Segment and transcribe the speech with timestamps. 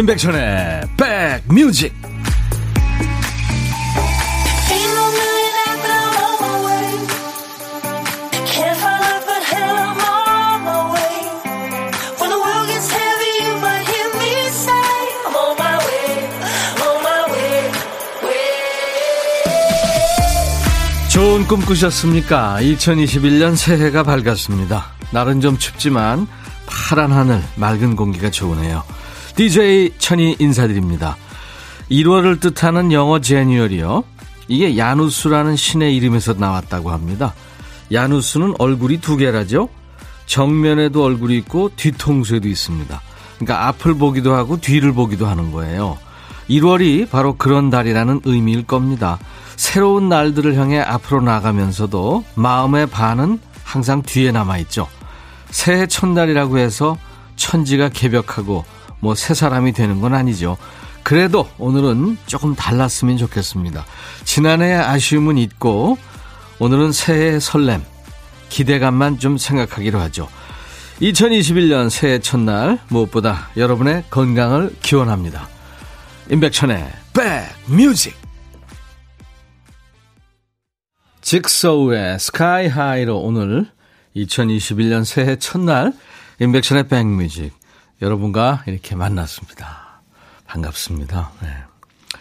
[0.00, 1.92] 임백천의 백뮤직
[21.10, 22.56] 좋은 꿈 꾸셨습니까?
[22.62, 24.92] 2021년 새해가 밝았습니다.
[25.10, 26.26] 날은 좀 춥지만
[26.64, 28.82] 파란 하늘, 맑은 공기가 좋으네요.
[29.40, 31.16] DJ 천이 인사드립니다.
[31.90, 34.04] 1월을 뜻하는 영어 제뉴얼이요.
[34.48, 37.32] 이게 야누스라는 신의 이름에서 나왔다고 합니다.
[37.90, 39.70] 야누스는 얼굴이 두 개라죠.
[40.26, 43.00] 정면에도 얼굴이 있고 뒤통수에도 있습니다.
[43.38, 45.96] 그러니까 앞을 보기도 하고 뒤를 보기도 하는 거예요.
[46.50, 49.18] 1월이 바로 그런 달이라는 의미일 겁니다.
[49.56, 54.86] 새로운 날들을 향해 앞으로 나가면서도 마음의 반은 항상 뒤에 남아있죠.
[55.48, 56.98] 새해 첫날이라고 해서
[57.36, 58.66] 천지가 개벽하고
[59.00, 60.56] 뭐 새 사람이 되는 건 아니죠.
[61.02, 63.84] 그래도 오늘은 조금 달랐으면 좋겠습니다.
[64.24, 65.98] 지난해의 아쉬움은 잊고
[66.58, 67.82] 오늘은 새해의 설렘,
[68.50, 70.28] 기대감만 좀 생각하기로 하죠.
[71.00, 75.48] 2021년 새해 첫날 무엇보다 여러분의 건강을 기원합니다.
[76.30, 76.92] 임백천의
[77.66, 78.14] 백뮤직
[81.22, 83.66] 직소우의 스카이하이로 오늘
[84.16, 85.92] 2021년 새해 첫날
[86.40, 87.52] 임백천의 백뮤직
[88.02, 90.02] 여러분과 이렇게 만났습니다.
[90.46, 91.32] 반갑습니다.
[91.42, 91.48] 네.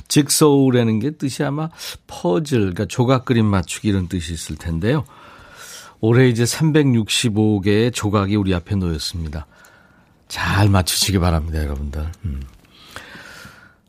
[0.07, 1.69] 직소우라는 게 뜻이 아마
[2.07, 5.05] 퍼즐, 그러니까 조각 그림 맞추기 이런 뜻이 있을 텐데요.
[6.01, 9.45] 올해 이제 365개의 조각이 우리 앞에 놓였습니다.
[10.27, 12.11] 잘 맞추시기 바랍니다, 여러분들.
[12.25, 12.41] 음.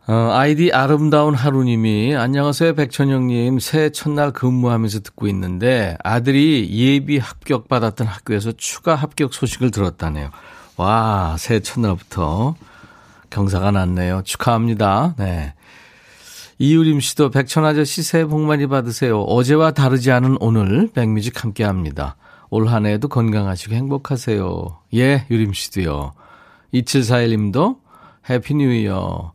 [0.07, 8.09] 어, 아이디 아름다운 하루님이 안녕하세요 백천영님 새해 첫날 근무하면서 듣고 있는데 아들이 예비 합격 받았던
[8.09, 10.31] 학교에서 추가 합격 소식을 들었다네요.
[10.81, 12.55] 와 새해 첫날부터
[13.29, 14.23] 경사가 났네요.
[14.25, 15.15] 축하합니다.
[15.19, 15.53] 네.
[16.59, 19.21] 이유림 씨도 백천 아저씨 새해 복 많이 받으세요.
[19.21, 22.17] 어제와 다르지 않은 오늘 백뮤직 함께 합니다.
[22.49, 24.79] 올 한 해에도 건강하시고 행복하세요.
[24.95, 26.13] 예, 유림 씨도요.
[26.73, 27.77] 2741님도
[28.31, 29.33] Happy New Year.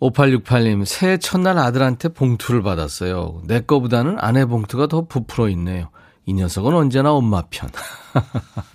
[0.00, 3.42] 5868님, 새해 첫날 아들한테 봉투를 받았어요.
[3.44, 5.88] 내 거보다는 아내 봉투가 더 부풀어 있네요.
[6.26, 7.70] 이 녀석은 언제나 엄마 편.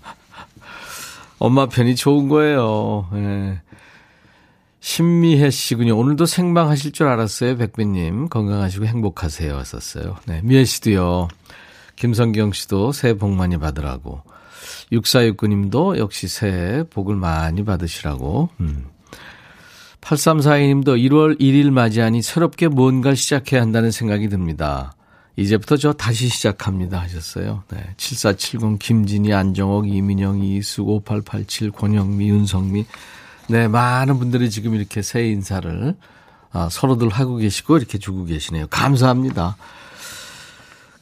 [1.40, 3.08] 엄마 편이 좋은 거예요.
[3.14, 3.62] 예.
[4.80, 5.98] 신미혜 씨군요.
[5.98, 7.58] 오늘도 생방 하실 줄 알았어요.
[7.58, 8.30] 백배님.
[8.30, 9.54] 건강하시고 행복하세요.
[9.54, 10.16] 왔었어요.
[10.26, 10.42] 네.
[10.44, 11.28] 미혜 씨도요.
[11.96, 14.22] 김성경 씨도 새해 복 많이 받으라고.
[14.92, 18.50] 6469님도 역시 새해 복을 많이 받으시라고.
[18.60, 18.86] 음.
[20.02, 24.94] 8342님도 1월 1일 맞이하니 새롭게 뭔가를 시작해야 한다는 생각이 듭니다.
[25.38, 27.64] 이제부터 저 다시 시작합니다 하셨어요.
[27.70, 27.78] 네.
[27.96, 32.86] 7470 김진희, 안정옥, 이민영, 이수, 5887, 권영미, 윤성미.
[33.50, 35.96] 네, 많은 분들이 지금 이렇게 새해 인사를
[36.52, 38.66] 아, 서로들 하고 계시고 이렇게 주고 계시네요.
[38.68, 39.58] 감사합니다.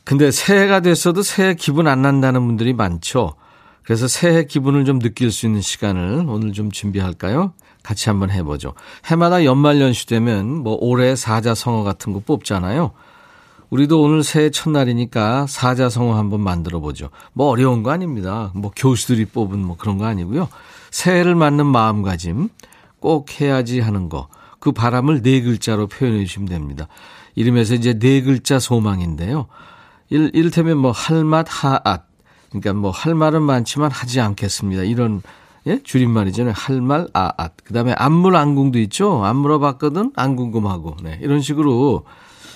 [0.04, 3.36] 근데 새해가 됐어도 새해 기분 안 난다는 분들이 많죠.
[3.84, 7.54] 그래서 새해 기분을 좀 느낄 수 있는 시간을 오늘 좀 준비할까요?
[7.84, 8.74] 같이 한번 해보죠.
[9.06, 12.92] 해마다 연말 연시 되면 뭐 올해 사자성어 같은 거 뽑잖아요.
[13.76, 17.10] 우리도 오늘 새해 첫날이니까 사자성어 한번 만들어 보죠.
[17.34, 18.52] 뭐 어려운 거 아닙니다.
[18.56, 20.48] 뭐 교수들이 뽑은 뭐 그런 거 아니고요.
[20.92, 22.48] 새해를 맞는 마음가짐,
[23.02, 26.88] 꼭 해야지 하는 거, 그 바람을 네 글자로 표현해 주시면 됩니다.
[27.36, 29.48] 이름에서 이제 네 글자 소망인데요.
[30.10, 32.06] 일, 이를테면 뭐 할맛 하앗.
[32.52, 34.84] 그러니까 뭐 할 말은 많지만 하지 않겠습니다.
[34.84, 35.22] 이런
[35.68, 35.82] 예?
[35.84, 36.54] 줄임말이잖아요.
[36.56, 37.54] 할 말, 아, 앗.
[37.66, 39.26] 그 다음에 안물, 안궁도 있죠?
[39.26, 40.14] 안 물어봤거든?
[40.16, 40.96] 안 궁금하고.
[41.04, 41.20] 네.
[41.22, 42.06] 이런 식으로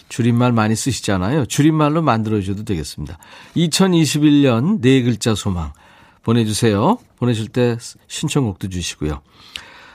[0.09, 1.45] 줄임말 많이 쓰시잖아요.
[1.45, 3.17] 줄임말로 만들어주셔도 되겠습니다.
[3.55, 5.71] 2021년 네 글자 소망
[6.23, 6.97] 보내주세요.
[7.17, 7.77] 보내실 때
[8.07, 9.21] 신청곡도 주시고요.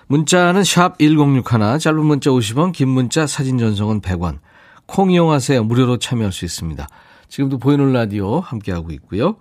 [0.06, 4.39] 문자는 샵 1061, 짧은 문자 50원, 긴 문자 사진 전송은 100원.
[4.87, 5.65] 콩 이용하세요.
[5.65, 6.87] 무료로 참여할 수 있습니다.
[7.29, 9.37] 지금도 보이는 라디오 함께하고 있고요.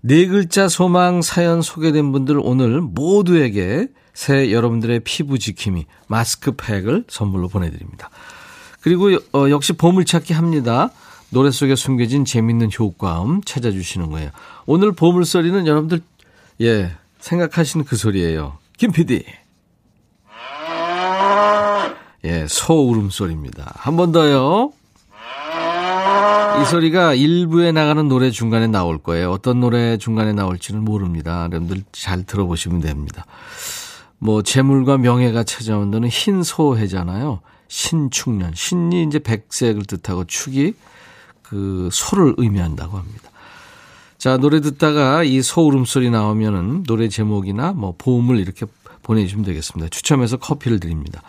[0.00, 8.10] 네 글자 소망 사연 소개된 분들 오늘 모두에게 새 여러분들의 피부 지킴이 마스크팩을 선물로 보내드립니다.
[8.82, 10.90] 그리고 어, 역시 보물찾기 합니다.
[11.30, 14.30] 노래 속에 숨겨진 재밌는 효과음 찾아주시는 거예요.
[14.66, 16.00] 오늘 보물소리는 여러분들
[16.60, 18.58] 예 생각하시는 그 소리예요.
[18.76, 19.24] 김 PD.
[22.24, 23.72] 예, 소 울음소리입니다.
[23.76, 24.72] 한 번 더요.
[26.60, 29.30] 이 소리가 일부에 나가는 노래 중간에 나올 거예요.
[29.32, 31.48] 어떤 노래 중간에 나올지는 모릅니다.
[31.50, 33.24] 여러분들 잘 들어보시면 됩니다.
[34.18, 37.40] 뭐 재물과 명예가 찾아온다는 흰 소해잖아요.
[37.72, 38.52] 신축년.
[38.54, 40.74] 신이 이제 백색을 뜻하고 축이
[41.42, 43.30] 그 소를 의미한다고 합니다.
[44.18, 48.66] 자, 노래 듣다가 이 소 울음 소리 나오면은 노래 제목이나 뭐 보험을 이렇게
[49.02, 49.88] 보내주시면 되겠습니다.
[49.88, 51.22] 추첨해서 커피를 드립니다.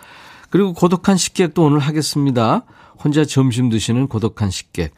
[0.49, 2.63] 그리고 고독한 식객도 오늘 하겠습니다.
[3.01, 4.93] 혼자 점심 드시는 고독한 식객.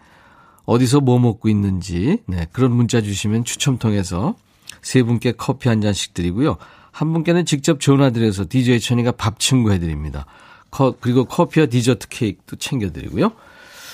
[0.66, 4.34] 어디서 뭐 먹고 있는지, 네, 그런 문자 주시면 추첨 통해서
[4.82, 6.58] 세 분께 커피 한 잔씩 드리고요.
[6.92, 10.26] 한 분께는 직접 전화 드려서 DJ 천이가 밥 친구 해드립니다.
[11.00, 13.32] 그리고 커피와 디저트 케이크도 챙겨드리고요.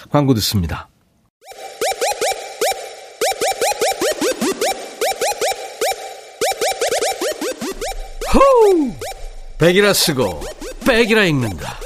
[0.09, 0.89] 광고 듣습니다.
[8.33, 8.93] 호우!
[9.57, 10.41] 백이라 쓰고
[10.87, 11.77] 백이라 읽는다.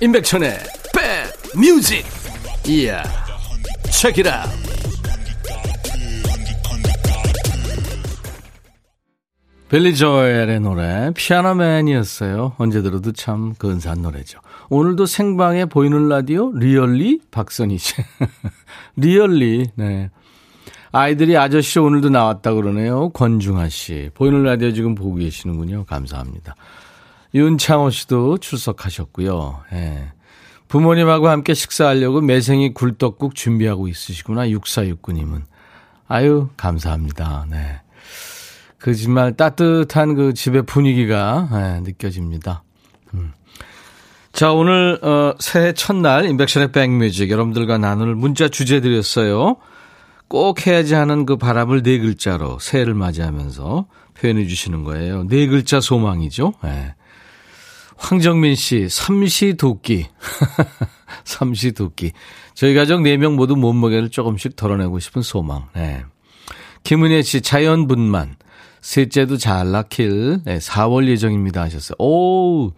[0.00, 0.58] 임백천의
[0.92, 2.04] 백 뮤직.
[2.66, 3.02] 이야.
[3.90, 4.73] 책이라.
[9.68, 12.52] 빌리 조엘의 노래 Piano Man이었어요.
[12.58, 14.38] 언제 들어도 참 근사한 노래죠.
[14.68, 17.94] 오늘도 생방에 보이는 라디오 really 박선희 씨.
[18.96, 20.10] really 네.
[20.92, 23.08] 아이들이 아저씨 오늘도 나왔다 그러네요.
[23.10, 24.10] 권중아 씨.
[24.14, 25.86] 보이는 라디오 지금 보고 계시는군요.
[25.86, 26.54] 감사합니다.
[27.34, 29.64] 윤창호 씨도 출석하셨고요.
[29.72, 30.12] 예.
[30.68, 34.46] 부모님하고 함께 식사하려고 매생이 굴떡국 준비하고 있으시구나.
[34.46, 35.42] 6469님은.
[36.06, 37.46] 아유, 감사합니다.
[37.50, 37.80] 네.
[38.84, 42.64] 그 정말 따뜻한 그 집의 분위기가 네, 느껴집니다.
[43.14, 43.32] 음.
[44.34, 49.56] 자, 오늘 어, 새해 첫날 인백션의 백뮤직 여러분들과 나눌 문자 주제 드렸어요.
[50.28, 53.86] 꼭 해야지 하는 그 바람을 네 글자로 새해를 맞이하면서
[54.20, 55.24] 표현해 주시는 거예요.
[55.28, 56.52] 네 글자 소망이죠.
[56.62, 56.94] 네.
[57.96, 60.08] 황정민 씨, 삼시 도끼.
[61.24, 62.12] 삼시 도끼.
[62.52, 65.68] 저희 가족 4명 모두 몸무게를 조금씩 덜어내고 싶은 소망.
[65.72, 66.04] 네.
[66.82, 68.36] 김은혜 씨, 자연분만.
[68.88, 70.40] 셋째도 잘 낳길.
[70.44, 71.96] 네, 4월 예정입니다 하셨어요.
[71.98, 72.72] 오,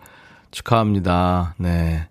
[0.52, 1.56] 축하합니다.
[1.58, 2.06] 네.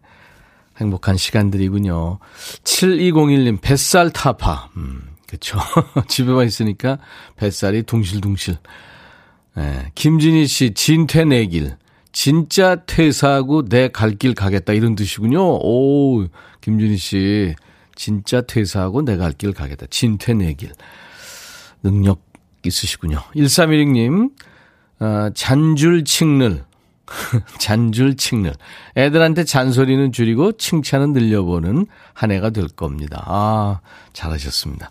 [0.77, 2.19] 행복한 시간들이군요.
[2.65, 4.69] 7201님, 뱃살 타파.
[4.75, 5.57] 음, 그쵸.
[6.09, 6.97] 집에만 있으니까
[7.37, 8.57] 뱃살이 둥실둥실.
[9.55, 9.91] 네.
[9.95, 11.77] 김진희 씨, 진퇴 내길.
[12.11, 15.39] 진짜 퇴사하고 내 갈 길 가겠다 이런 뜻이군요.
[15.41, 16.25] 오,
[16.59, 17.55] 김준희 씨.
[17.95, 19.85] 진짜 퇴사하고 내 갈 길 가겠다.
[19.89, 20.73] 진퇴 내길.
[21.81, 22.19] 능력
[22.67, 23.19] 있으시군요.
[23.35, 24.31] 1316님,
[24.99, 26.63] 어, 잔줄 칭늘.
[27.59, 28.53] 잔줄 칭늘.
[28.97, 33.23] 애들한테 잔소리는 줄이고 칭찬은 늘려보는 한 해가 될 겁니다.
[33.27, 33.79] 아,
[34.13, 34.89] 잘하셨습니다.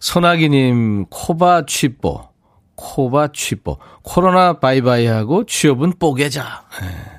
[0.00, 2.28] 소나기님, 코바 취뽀.
[2.76, 3.78] 코바 취뽀.
[4.02, 6.66] 코로나 바이바이 하고 취업은 뽀개자.
[6.80, 7.16] 네.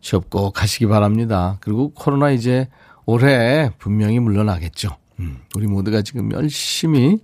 [0.00, 1.56] 취업 꼭 하시기 바랍니다.
[1.60, 2.68] 그리고 코로나 이제
[3.06, 4.96] 올해 분명히 물러나겠죠.
[5.18, 7.18] 음, 우리 모두가 지금 열심히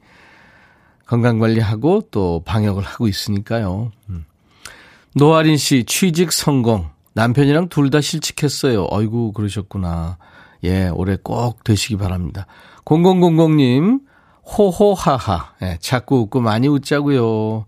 [1.23, 3.93] 건강관리하고 또 방역을 하고 있으니까요.
[4.09, 4.25] 음.
[5.15, 6.89] 노아린 씨 취직 성공.
[7.15, 8.87] 남편이랑 둘 다 실직했어요.
[8.91, 10.17] 어이구 그러셨구나.
[10.65, 12.47] 예, 올해 꼭 되시기 바랍니다.
[12.87, 14.01] 0000님
[14.47, 15.53] 호호하하.
[15.63, 17.67] 예, 자꾸 웃고 많이 웃자고요.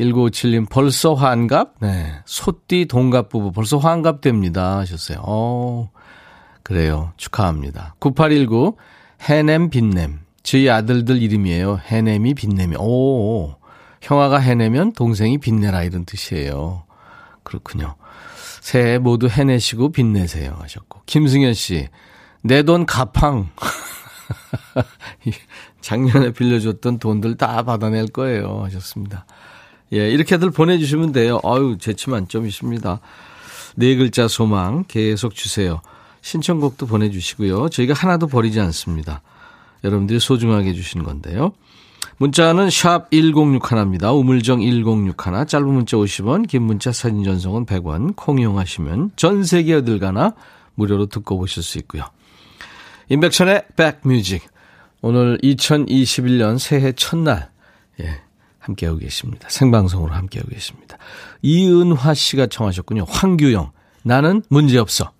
[0.00, 1.74] 1957님 벌써 환갑?
[1.80, 2.14] 네.
[2.24, 5.18] 소띠 동갑 부부 벌써 환갑 됩니다 하셨어요.
[5.22, 5.90] 어.
[6.62, 7.12] 그래요.
[7.18, 7.96] 축하합니다.
[7.98, 8.76] 9819
[9.28, 10.20] 해냄 빛냄.
[10.50, 11.78] 저희 아들들 이름이에요.
[11.84, 12.76] 해냄이 빛냄이.
[12.78, 13.54] 오.
[14.00, 16.84] 형아가 해내면 동생이 빛내라 이런 뜻이에요.
[17.42, 17.96] 그렇군요.
[18.62, 21.02] 새해 모두 해내시고 빛내세요 하셨고.
[21.04, 21.88] 김승현 씨.
[22.40, 23.50] 내 돈 가팡.
[25.82, 28.62] 작년에 빌려줬던 돈들 다 받아낼 거예요.
[28.64, 29.26] 하셨습니다.
[29.92, 31.40] 예, 이렇게들 보내주시면 돼요.
[31.44, 33.00] 아유, 재치 만점이십니다.
[33.76, 35.82] 네 글자 소망 계속 주세요.
[36.22, 37.68] 신청곡도 보내주시고요.
[37.68, 39.20] 저희가 하나도 버리지 않습니다.
[39.84, 41.52] 여러분들이 소중하게 해주시는 건데요.
[42.18, 44.14] 문자는 샵 1061입니다.
[44.16, 45.46] 우물정 1061.
[45.46, 48.14] 짧은 문자 50원, 긴 문자 사진 전송은 100원.
[48.16, 50.34] 콩 이용하시면 전 세계 어딜 가나
[50.74, 52.04] 무료로 듣고 보실 수 있고요.
[53.08, 54.42] 인백천의 백뮤직.
[55.00, 57.50] 오늘 2021년 새해 첫날,
[58.00, 58.20] 예,
[58.58, 59.48] 함께하고 계십니다.
[59.48, 60.98] 생방송으로 함께하고 계십니다.
[61.42, 63.04] 이은화 씨가 청하셨군요.
[63.08, 63.70] 황규영.
[64.02, 65.12] 나는 문제없어.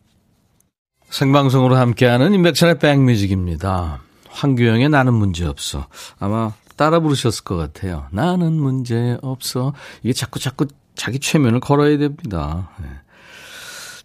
[1.11, 4.01] 생방송으로 함께하는 인백천의 백뮤직입니다.
[4.31, 5.87] 황규영의 나는 문제 없어.
[6.19, 8.07] 아마 따라 부르셨을 것 같아요.
[8.11, 9.73] 나는 문제 없어.
[10.03, 12.71] 이게 자꾸 자꾸 자기 최면을 걸어야 됩니다.
[12.81, 12.89] 네.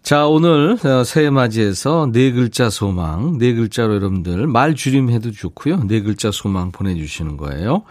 [0.02, 5.84] 자, 오늘 어, 새해 맞이해서 네 글자 소망, 네 글자로 여러분들 말 줄임해도 좋고요.
[5.84, 7.84] 네 글자 소망 보내주시는 거예요.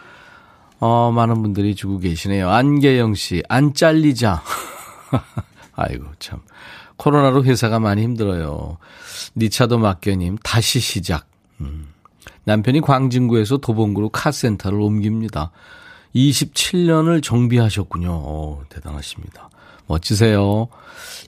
[0.80, 2.50] 어, 많은 분들이 주고 계시네요.
[2.50, 4.44] 안계영 씨, 안 잘리자.
[5.76, 6.42] 아이고, 참.
[6.98, 8.78] 코로나로 회사가 많이 힘들어요.
[9.36, 11.26] 니차도 막견님, 다시 시작.
[11.62, 11.93] 음.
[12.46, 15.52] 남편이 광진구에서 도봉구로 카센터를 옮깁니다.
[16.16, 18.10] 27년을 정비하셨군요.
[18.12, 19.50] 오, 대단하십니다.
[19.88, 20.68] 멋지세요.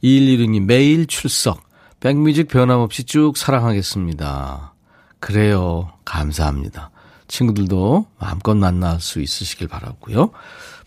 [0.04, 1.64] 2116님, 매일 출석.
[2.00, 4.74] 백뮤직 변함없이 쭉 사랑하겠습니다.
[5.20, 5.92] 그래요.
[6.06, 6.92] 감사합니다.
[7.28, 10.32] 친구들도 마음껏 만날 수 있으시길 바라고요.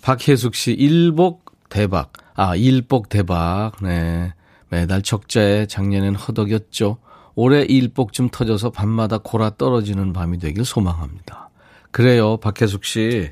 [0.03, 2.13] 박혜숙 씨, 일복 대박.
[2.35, 3.73] 아, 일복 대박.
[3.83, 4.33] 네.
[4.69, 6.99] 매달 적자에 작년엔 허덕였죠.
[7.41, 11.51] 올해 일복 좀 터져서 밤마다 골아 떨어지는 밤이 되길 소망합니다.
[11.93, 13.31] 그래요, 박혜숙 씨.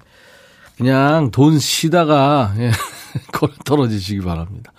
[0.76, 2.70] 그냥 돈 쉬다가, 예,
[3.36, 4.72] 골아 떨어지시기 바랍니다.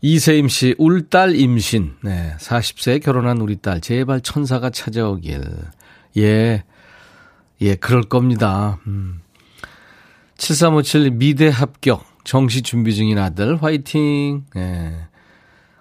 [0.00, 1.96] 이세임 씨, 울 딸 임신.
[2.02, 5.44] 네, 40세에 결혼한 우리 딸, 제발 천사가 찾아오길.
[6.16, 6.64] 예,
[7.60, 8.78] 예, 그럴 겁니다.
[8.86, 9.20] 음.
[10.38, 14.46] 7357 미대 합격, 정시 준비 중인 아들, 화이팅.
[14.56, 15.09] 예.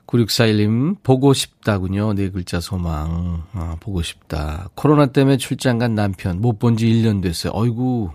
[0.09, 2.13] 9641님, 보고 싶다군요.
[2.13, 3.43] 네 글자 소망.
[3.53, 4.69] 아, 보고 싶다.
[4.75, 7.53] 코로나 때문에 출장 간 남편, 못 본 지 1년 됐어요.
[7.55, 8.09] 어이구,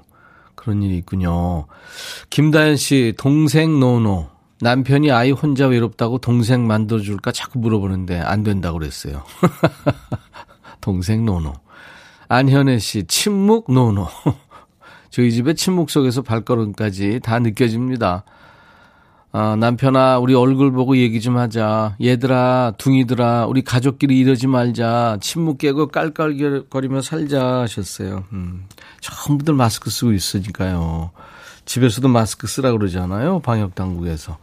[0.56, 1.66] 그런 일이 있군요.
[2.30, 4.28] 김다현 씨, 동생 no no.
[4.60, 9.22] 남편이 아이 혼자 외롭다고 동생 만들어줄까 자꾸 물어보는데 안 된다고 그랬어요.
[10.80, 11.52] 동생 no no.
[12.28, 14.08] 안현애 씨, 침묵 no no.
[15.10, 18.24] 저희 집의 침묵 속에서 발걸음까지 다 느껴집니다.
[19.36, 21.96] 아, 남편아, 우리 얼굴 보고 얘기 좀 하자.
[22.00, 25.18] 얘들아, 둥이들아, 우리 가족끼리 이러지 말자.
[25.20, 28.22] 침묵 깨고 깔깔거리며 살자 하셨어요.
[28.32, 28.68] 음,
[29.00, 31.10] 전부들 마스크 쓰고 있으니까요.
[31.64, 33.40] 집에서도 마스크 쓰라 그러잖아요.
[33.40, 34.38] 방역 당국에서.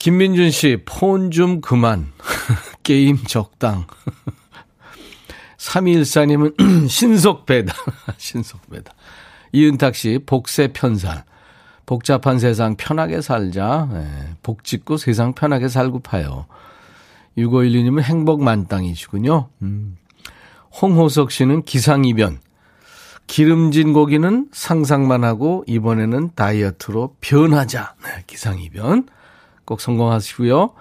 [0.00, 2.10] 김민준 씨, 폰 좀 그만.
[2.82, 3.86] 게임 적당.
[5.56, 7.76] 3214님은 신속 배달.
[8.16, 8.92] 신속 배달.
[9.52, 11.27] 이은탁 씨, 복세 편살.
[11.88, 13.88] 복잡한 세상 편하게 살자.
[13.90, 14.06] 네,
[14.42, 16.44] 복 짓고 세상 편하게 살고 파요.
[17.38, 19.48] 6512님은 행복 만땅이시군요.
[19.62, 19.96] 음.
[20.82, 22.40] 홍호석 씨는 기상이변.
[23.26, 27.94] 기름진 고기는 상상만 하고 이번에는 다이어트로 변하자.
[28.04, 29.08] 네, 기상이변.
[29.64, 30.74] 꼭 성공하시고요.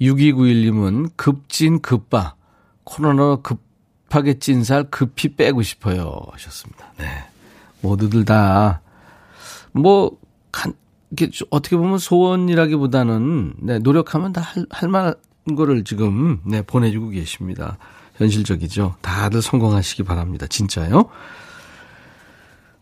[0.00, 2.36] 6291님은 급진 급바.
[2.84, 6.20] 코로나 급하게 찐 살 급히 빼고 싶어요.
[6.30, 6.92] 하셨습니다.
[6.96, 7.06] 네.
[7.80, 8.82] 모두들 다,
[9.72, 10.16] 뭐,
[10.54, 10.72] 간,
[11.10, 15.14] 이게 어떻게 보면 소원이라기보다는, 네, 노력하면 다 할, 할 만한
[15.56, 17.76] 거를 지금, 네, 보내주고 계십니다.
[18.16, 18.94] 현실적이죠.
[19.00, 20.46] 다들 성공하시기 바랍니다.
[20.46, 21.06] 진짜요.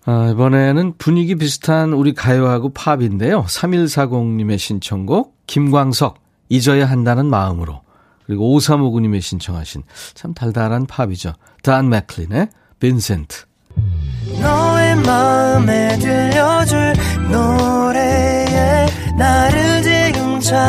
[0.04, 3.44] 아, 이번에는 분위기 비슷한 우리 가요하고 팝인데요.
[3.44, 7.80] 3140님의 신청곡, 김광석, 잊어야 한다는 마음으로.
[8.26, 9.82] 그리고 5359님의 신청하신
[10.14, 11.32] 참 달달한 팝이죠.
[11.62, 12.48] 단 맥클린의
[12.78, 13.44] 빈센트.
[14.40, 15.21] 너의 마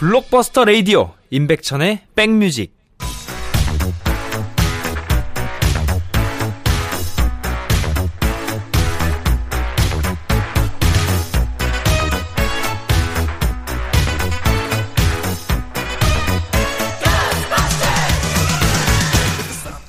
[0.00, 2.74] 블록버스터 레이디오 임백천의 백뮤직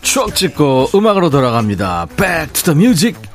[0.01, 2.07] 추억 찍고 음악으로 돌아갑니다.
[2.65, 3.30] The music.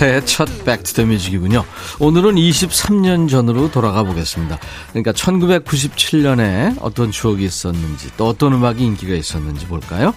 [0.00, 1.62] 새해 첫 the Music이군요.
[1.98, 4.58] 오늘은 23년 전으로 돌아가 보겠습니다.
[4.88, 10.14] 그러니까 1997년에 어떤 추억이 있었는지 또 어떤 음악이 인기가 있었는지 볼까요?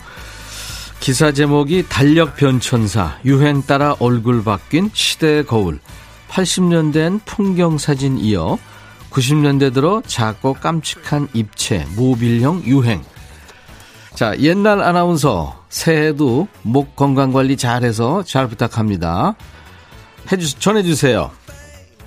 [1.02, 5.82] 기사 제목이 달력 변천사, 유행 따라 얼굴 바뀐 시대의 거울,
[6.30, 8.58] 80년대엔 풍경 사진 이어
[9.10, 13.04] 90년대 들어 작고 깜찍한 입체, 모빌형 유행.
[14.16, 19.36] 자, 옛날 아나운서 새해도 목 건강 관리 잘해서 잘 부탁합니다.
[20.32, 21.32] 해주, 전해주세요.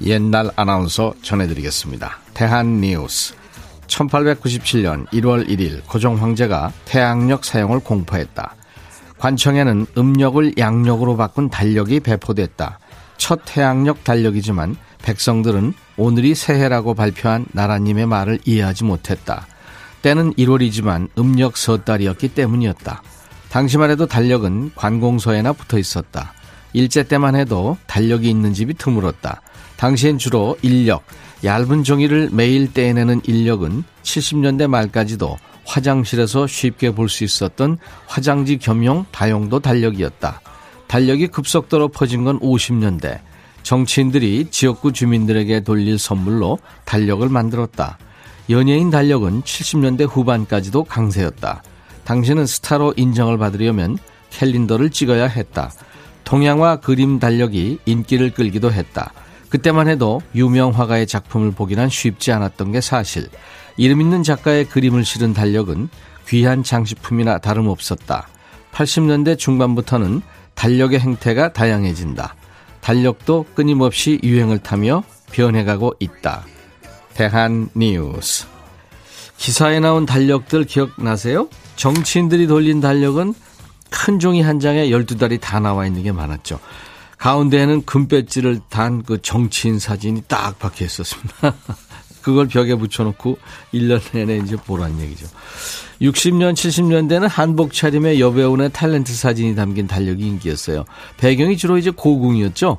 [0.03, 2.19] 옛날 아나운서 전해드리겠습니다.
[2.35, 3.35] 대한뉴스.
[3.87, 8.55] 1897년 1월 1일 고종 황제가 태양력 사용을 공포했다.
[9.19, 12.79] 관청에는 음력을 양력으로 바꾼 달력이 배포됐다.
[13.17, 19.47] 첫 태양력 달력이지만 백성들은 오늘이 새해라고 발표한 나라님의 말을 이해하지 못했다.
[20.03, 23.03] 때는 1월이지만 음력 서달이었기 때문이었다.
[23.49, 26.35] 당시만 해도 달력은 관공서에나 붙어 있었다.
[26.73, 29.41] 일제 때만 해도 달력이 있는 집이 드물었다.
[29.77, 31.05] 당시엔 주로 인력,
[31.45, 39.61] 얇은 종이를 매일 떼내는 인력은 70년대 말까지도 화장실에서 쉽게 볼 수 있었던 화장지 겸용 다용도
[39.61, 40.41] 달력이었다.
[40.87, 43.21] 달력이 급속도로 퍼진 건 50년대.
[43.63, 47.99] 정치인들이 지역구 주민들에게 돌릴 선물로 달력을 만들었다.
[48.49, 51.65] 연예인 달력은 70년대 후반까지도 강세였다.
[52.05, 53.99] 당신은 스타로 인정을 받으려면
[54.31, 55.73] 캘린더를 찍어야 했다.
[56.27, 59.13] 동양화 그림 달력이 인기를 끌기도 했다.
[59.49, 63.29] 그때만 해도 유명 화가의 작품을 보기란 쉽지 않았던 게 사실.
[63.77, 65.89] 이름 있는 작가의 그림을 실은 달력은
[66.27, 68.27] 귀한 장식품이나 다름없었다.
[68.73, 70.21] 80년대 중반부터는
[70.57, 72.35] 달력의 행태가 다양해진다.
[72.81, 76.45] 달력도 끊임없이 유행을 타며 변해가고 있다.
[77.15, 78.47] 대한 뉴스.
[79.37, 81.49] 기사에 나온 달력들 기억나세요?
[81.77, 83.35] 정치인들이 돌린 달력은
[83.91, 86.59] 큰 종이 한 장에 12달이 다 나와 있는 게 많았죠.
[87.19, 91.55] 가운데에는 금배지를 단 그 정치인 사진이 딱 박혀 있었습니다.
[92.21, 93.39] 그걸 벽에 붙여놓고
[93.73, 95.29] 1년 내내 이제 보란 얘기죠.
[96.03, 100.85] 60년, 70년대는 한복 차림의 여배우의 탤런트 사진이 담긴 달력이 인기였어요.
[101.19, 102.79] 배경이 주로 이제 고궁이었죠.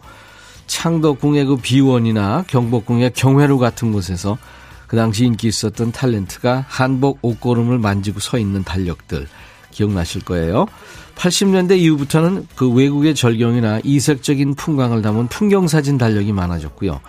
[0.68, 4.38] 창덕궁의 그 비원이나 경복궁의 경회루 같은 곳에서
[4.86, 9.28] 그 당시 인기 있었던 탤런트가 한복 옷걸음을 만지고 서 있는 달력들
[9.72, 10.68] 기억나실 거예요.
[11.16, 17.02] 80년대 이후부터는 그 외국의 절경이나 이색적인 풍광을 담은 풍경사진 달력이 많아졌고요.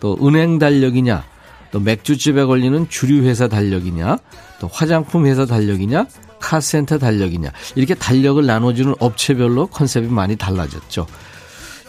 [0.00, 1.24] 또 은행 달력이냐,
[1.70, 4.18] 또 맥주집에 걸리는 주류회사 달력이냐,
[4.60, 6.06] 또 화장품 회사 달력이냐,
[6.40, 11.06] 카센터 달력이냐, 이렇게 달력을 나눠주는 업체별로 컨셉이 많이 달라졌죠.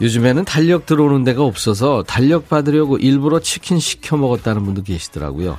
[0.01, 5.57] 요즘에는 달력 들어오는 데가 없어서 달력 받으려고 일부러 치킨 시켜 먹었다는 분도 계시더라고요.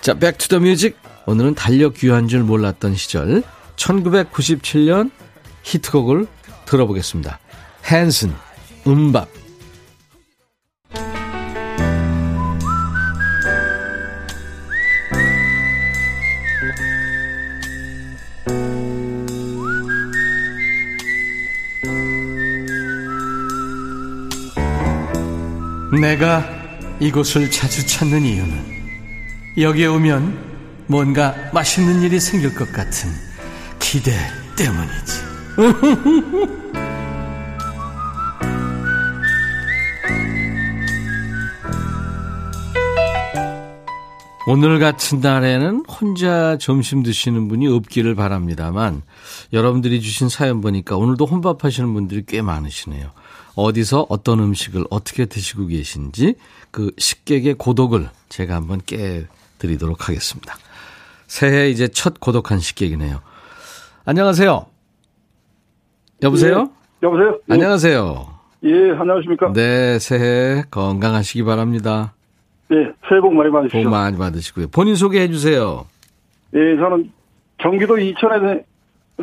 [0.00, 0.96] 자, Back to the Music.
[1.26, 3.42] 오늘은 달력 귀한 줄 몰랐던 시절
[3.76, 5.10] 1997년
[5.62, 6.26] 히트곡을
[6.66, 7.38] 들어보겠습니다.
[7.90, 8.34] 헨슨,
[8.86, 9.28] 음밥.
[26.00, 26.44] 내가
[27.00, 28.74] 이곳을 자주 찾는 이유는
[29.58, 33.23] 여기에 오면 뭔가 맛있는 일이 생길 것 같은
[33.84, 34.12] 기대
[34.56, 35.22] 때문이지.
[44.46, 49.02] 오늘 같은 날에는 혼자 점심 드시는 분이 없기를 바랍니다만
[49.52, 53.10] 여러분들이 주신 사연 보니까 오늘도 혼밥 하시는 분들이 꽤 많으시네요.
[53.54, 56.34] 어디서 어떤 음식을 어떻게 드시고 계신지
[56.70, 60.56] 그 식객의 고독을 제가 한번 깨드리도록 하겠습니다.
[61.28, 63.20] 새해 이제 첫 고독한 식객이네요.
[64.06, 64.66] 안녕하세요.
[66.22, 66.68] 여보세요?
[67.02, 67.38] 예, 여보세요?
[67.48, 67.54] 예.
[67.54, 68.26] 안녕하세요.
[68.64, 69.52] 예, 안녕하십니까?
[69.54, 72.14] 네, 새해 건강하시기 바랍니다.
[72.70, 72.76] 예,
[73.08, 73.82] 새해 복 많이 받으십시오.
[73.84, 74.68] 복 많이 받으시고요.
[74.68, 75.86] 본인 소개해 주세요.
[76.54, 77.10] 예, 저는
[77.58, 78.64] 경기도 이천에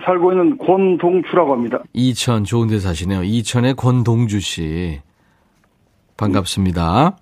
[0.03, 1.83] 살고 있는 권동주라고 합니다.
[1.93, 3.23] 이천 좋은 데 사시네요.
[3.23, 5.01] 이천의 권동주 씨.
[6.17, 7.17] 반갑습니다.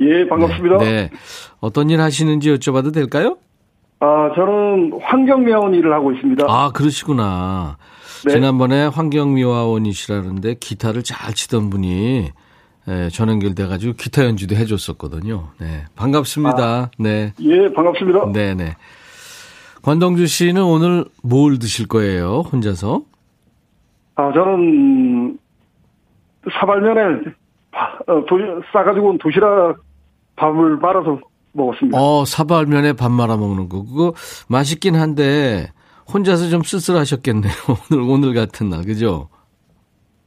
[0.00, 0.78] 예, 반갑습니다.
[0.78, 1.10] 네, 네.
[1.60, 3.36] 어떤 일 하시는지 여쭤봐도 될까요?
[4.04, 6.44] 아, 저는 환경미화원 일을 하고 있습니다.
[6.48, 7.76] 아, 그러시구나.
[8.26, 8.32] 네.
[8.32, 12.30] 지난번에 환경미화원이시라는데 기타를 잘 치던 분이
[12.88, 15.50] 예, 전연결돼가지고 기타 연주도 해줬었거든요.
[15.60, 16.64] 네, 반갑습니다.
[16.64, 17.32] 아, 네.
[17.42, 18.32] 예, 반갑습니다.
[18.32, 18.74] 네네.
[19.84, 23.02] 권동주 씨는 오늘 뭘 드실 거예요, 혼자서?
[24.16, 25.38] 아, 저는
[26.50, 27.20] 사발면에
[28.08, 28.36] 어, 도,
[28.72, 29.76] 싸가지고 온 도시락
[30.34, 31.20] 밥을 말아서
[31.52, 31.98] 먹었습니다.
[31.98, 33.84] 어, 사발면에 밥 말아 먹는 거.
[33.84, 34.14] 그거
[34.48, 35.68] 맛있긴 한데
[36.12, 37.52] 혼자서 좀 쓸쓸하셨겠네요.
[37.90, 38.84] 오늘 오늘 같은 날.
[38.84, 39.28] 그죠?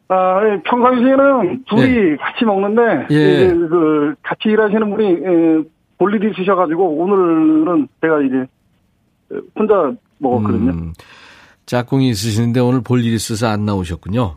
[0.07, 2.15] 아, 예, 평상시에는 둘이 예.
[2.17, 3.47] 같이 먹는데 예.
[3.47, 5.63] 그 같이 일하시는 분이 예,
[5.97, 8.45] 볼 일이 있으셔 가지고 오늘은 제가 이제
[9.57, 10.71] 혼자 먹었거든요.
[10.71, 10.93] 음,
[11.65, 14.35] 짝꿍이 있으시는데 오늘 볼 일이 있어서 안 나오셨군요.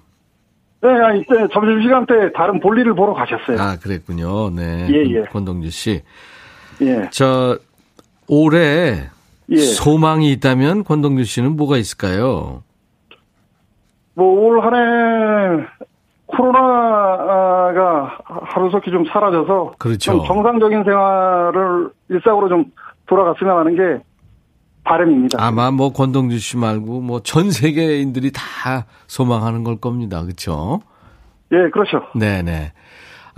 [0.80, 3.58] 네, 이때 점심시간 때 다른 볼일을 보러 가셨어요.
[3.58, 4.50] 아, 그랬군요.
[4.50, 4.86] 네.
[4.90, 5.22] 예, 예.
[5.22, 6.02] 권동주 씨.
[6.82, 7.08] 예.
[7.12, 7.58] 저,
[8.28, 9.08] 올해
[9.50, 9.56] 예.
[9.56, 12.62] 소망이 있다면 권동주 씨는 뭐가 있을까요?
[14.14, 15.64] 뭐, 올 한해
[16.26, 20.12] 코로나가 하루속히 좀 사라져서 그렇죠.
[20.12, 22.64] 좀 정상적인 생활을 일상으로 좀
[23.06, 24.02] 돌아갔으면 하는 게
[24.84, 25.38] 바람입니다.
[25.42, 30.22] 아마 뭐 권동주 씨 말고 뭐 전 세계인들이 다 소망하는 걸 겁니다.
[30.22, 30.80] 그렇죠?
[31.52, 32.02] 예, 그렇죠.
[32.14, 32.72] 네 네.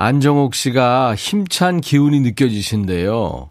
[0.00, 3.50] 안정옥 씨가 힘찬 기운이 느껴지신데요.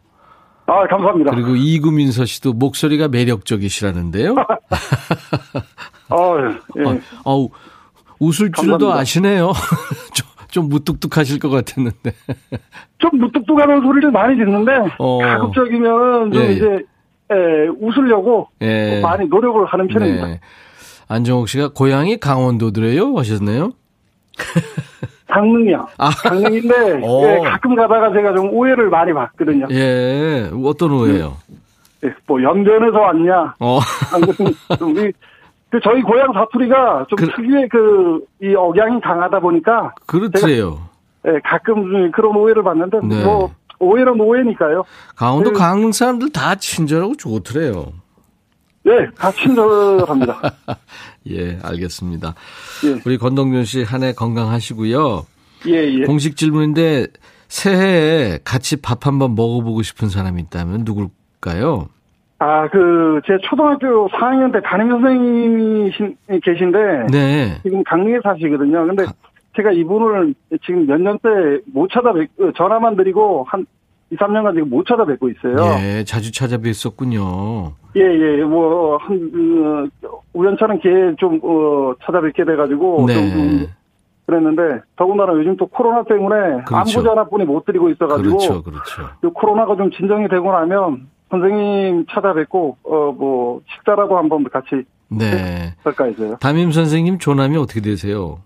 [0.65, 1.29] 아, 감사합니다.
[1.29, 4.33] 그리고 이구민서 씨도 목소리가 매력적이시라는데요.
[6.09, 6.15] 아,
[6.79, 6.83] 예.
[6.83, 7.47] 어, 어,
[8.19, 9.51] 웃을 줄도 아시네요.
[10.15, 12.13] 좀, 좀 무뚝뚝하실 것 같았는데.
[12.97, 15.19] 좀 무뚝뚝하는 소리를 많이 듣는데 어.
[15.19, 16.51] 가급적이면 좀 예, 예.
[16.53, 16.65] 이제
[17.31, 19.01] 예, 웃으려고 예.
[19.01, 20.25] 많이 노력을 하는 편입니다.
[20.25, 20.39] 네.
[21.09, 23.73] 안정옥 씨가 고향이 강원도더래요 하셨네요.
[25.29, 25.87] 강릉이요.
[25.97, 26.09] 아.
[26.09, 27.23] 강릉인데 어.
[27.23, 29.67] 예, 가끔 가다가 제가 좀 오해를 많이 받거든요.
[29.71, 31.37] 예, 어떤 오해요?
[32.03, 33.55] 예, 뭐 연변에서 왔냐?
[33.59, 33.79] 어.
[34.81, 35.11] 우리
[35.69, 40.79] 그 저희 고향 사투리가 좀 그, 특유의 그 이 억양이 강하다 보니까 그렇지요.
[41.27, 43.23] 예, 가끔 그런 오해를 받는데 네.
[43.23, 44.83] 뭐 오해는 오해니까요.
[45.15, 47.91] 강원도 그, 강릉 사람들 다 친절하고 좋더래요.
[48.83, 50.39] 네, 다 친절합니다.
[51.27, 52.35] 예, 알겠습니다.
[52.85, 53.01] 예.
[53.05, 55.25] 우리 권동준 씨한 해 건강하시고요.
[55.67, 56.05] 예, 예.
[56.05, 57.07] 공식 질문인데
[57.47, 61.89] 새해에 같이 밥 한번 먹어보고 싶은 사람이 있다면 누굴까요?
[62.39, 65.91] 아, 그, 제 초등학교 4학년 때 담임 선생님이
[66.41, 67.07] 계신데.
[67.11, 67.59] 네.
[67.63, 68.87] 지금 강릉에 사시거든요.
[68.87, 69.13] 근데 아.
[69.57, 70.33] 제가 이분을
[70.65, 71.27] 지금 몇 년째
[71.73, 73.65] 못 찾아뵙, 어, 전화만 드리고 한
[74.11, 75.55] 2, 3년간 지금 못 찾아뵙고 있어요.
[75.81, 77.73] 예, 자주 찾아뵙었군요.
[77.95, 80.79] 예, 예, 뭐, 한, 어, 우연찮은
[81.17, 83.05] 좀, 어, 찾아뵙게 돼가지고.
[83.07, 83.13] 네.
[83.13, 83.67] 좀, 음,
[84.25, 86.75] 그랬는데, 더군다나 요즘 또 코로나 때문에 그렇죠.
[86.75, 88.37] 안부 전화뿐이 못 드리고 있어가지고.
[88.37, 89.09] 그렇죠, 그렇죠.
[89.33, 94.83] 코로나가 좀 진정이 되고 나면 선생님 찾아뵙고, 어, 뭐, 식사라도 한번 같이.
[95.09, 95.73] 네.
[95.83, 96.37] 할까 해서요.
[96.39, 98.39] 담임 선생님 조남이 어떻게 되세요?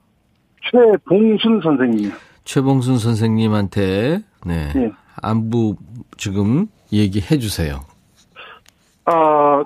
[0.71, 2.11] 최봉순 선생님.
[2.45, 4.73] 최봉순 선생님한테, 네.
[4.73, 4.91] 네.
[5.21, 5.75] 안부
[6.17, 7.81] 지금 얘기해 주세요.
[9.05, 9.63] 아,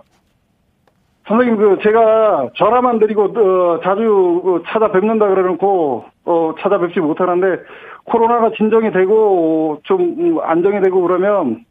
[1.28, 7.64] 선생님, 그, 제가 전화만 드리고, 어, 자주 그 찾아뵙는다 그러놓고, 어, 찾아뵙지 못하는데,
[8.06, 11.66] 코로나가 진정이 되고, 좀 안정이 되고 그러면,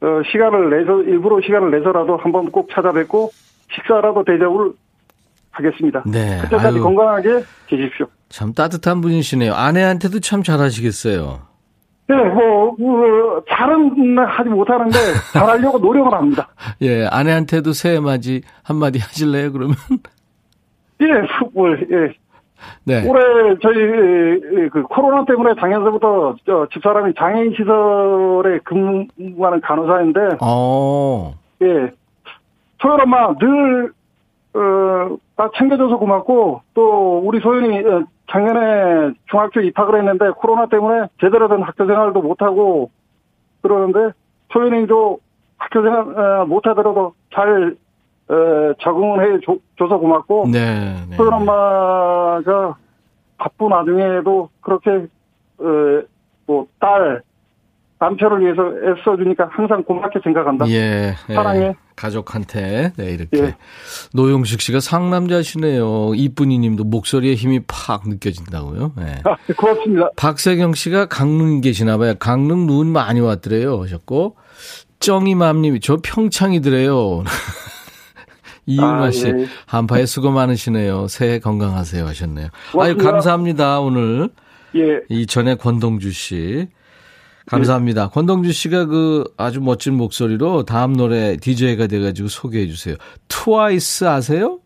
[0.00, 3.30] 어, 시간을 내서, 일부러 시간을 내서라도 한번 꼭 찾아뵙고,
[3.74, 4.72] 식사라도 대접을
[5.50, 6.02] 하겠습니다.
[6.06, 6.38] 네.
[6.42, 8.06] 그때까지 아유, 건강하게 계십시오.
[8.28, 9.52] 참 따뜻한 분이시네요.
[9.54, 11.49] 아내한테도 참 잘하시겠어요.
[12.10, 14.98] 네, 뭐, 뭐 잘은 하지 못하는데
[15.32, 16.48] 잘하려고 노력을 합니다.
[16.82, 19.52] 예, 아내한테도 새해 맞이 한마디 하실래요?
[19.52, 19.76] 그러면?
[21.00, 21.06] 예,
[21.54, 22.12] 뭐, 예.
[22.84, 23.08] 네.
[23.08, 31.32] 올해 저희 그 코로나 때문에 작년서부터 저 집사람이 장애인 시설에 근무하는 간호사인데, 어.
[31.62, 31.90] 예,
[32.82, 33.92] 소연 엄마 늘
[34.54, 41.48] 어, 딱 챙겨줘서 고맙고 또 우리 소연이 어, 작년에 중학교 입학을 했는데 코로나 때문에 제대로
[41.48, 42.90] 된 학교 생활도 못하고
[43.60, 44.14] 그러는데
[44.52, 45.18] 소연이도
[45.58, 47.76] 학교 생활 어, 못하더라도 잘
[48.28, 49.40] 어, 적응을 해
[49.76, 51.16] 줘서 고맙고 네, 네.
[51.16, 52.76] 소연 엄마가
[53.36, 55.06] 바쁜 와중에도 그렇게
[55.58, 56.02] 어,
[56.46, 57.22] 뭐딸
[58.00, 60.66] 남편을 위해서 애써주니까 항상 고맙게 생각한다.
[60.68, 61.34] 예, 예.
[61.34, 61.66] 사랑해.
[61.66, 61.74] 예.
[61.96, 63.56] 가족한테 네 이렇게 예.
[64.14, 66.14] 노용식 씨가 상남자시네요.
[66.14, 68.92] 이쁜이님도 목소리에 힘이 팍 느껴진다고요.
[68.96, 69.20] 네.
[69.24, 70.08] 아, 고맙습니다.
[70.16, 72.14] 박세경 씨가 강릉 계시나 봐요.
[72.18, 73.82] 강릉 눈 많이 왔더래요.
[73.82, 74.36] 하셨고
[75.00, 77.24] 쩡이맘님이 저 평창이더래요.
[78.64, 79.46] 이윤아 아, 씨 예.
[79.66, 81.06] 한파에 수고 많으시네요.
[81.08, 82.48] 새해 건강하세요 하셨네요.
[82.72, 82.82] 고맙습니다.
[82.82, 84.30] 아유 감사합니다 오늘.
[84.74, 85.00] 예.
[85.10, 86.68] 이전에 권동주 씨.
[87.50, 88.04] 감사합니다.
[88.04, 88.10] 네.
[88.12, 92.94] 권동주 씨가 그 아주 멋진 목소리로 다음 노래 DJ가 돼가지고 소개해 주세요.
[93.28, 94.60] 트와이스 아세요?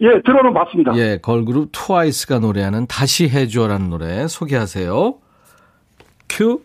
[0.00, 0.96] 예, 들어는 봤습니다.
[0.96, 5.14] 예, 걸그룹 트와이스가 노래하는 다시 해줘라는 노래 소개하세요.
[6.28, 6.60] 큐.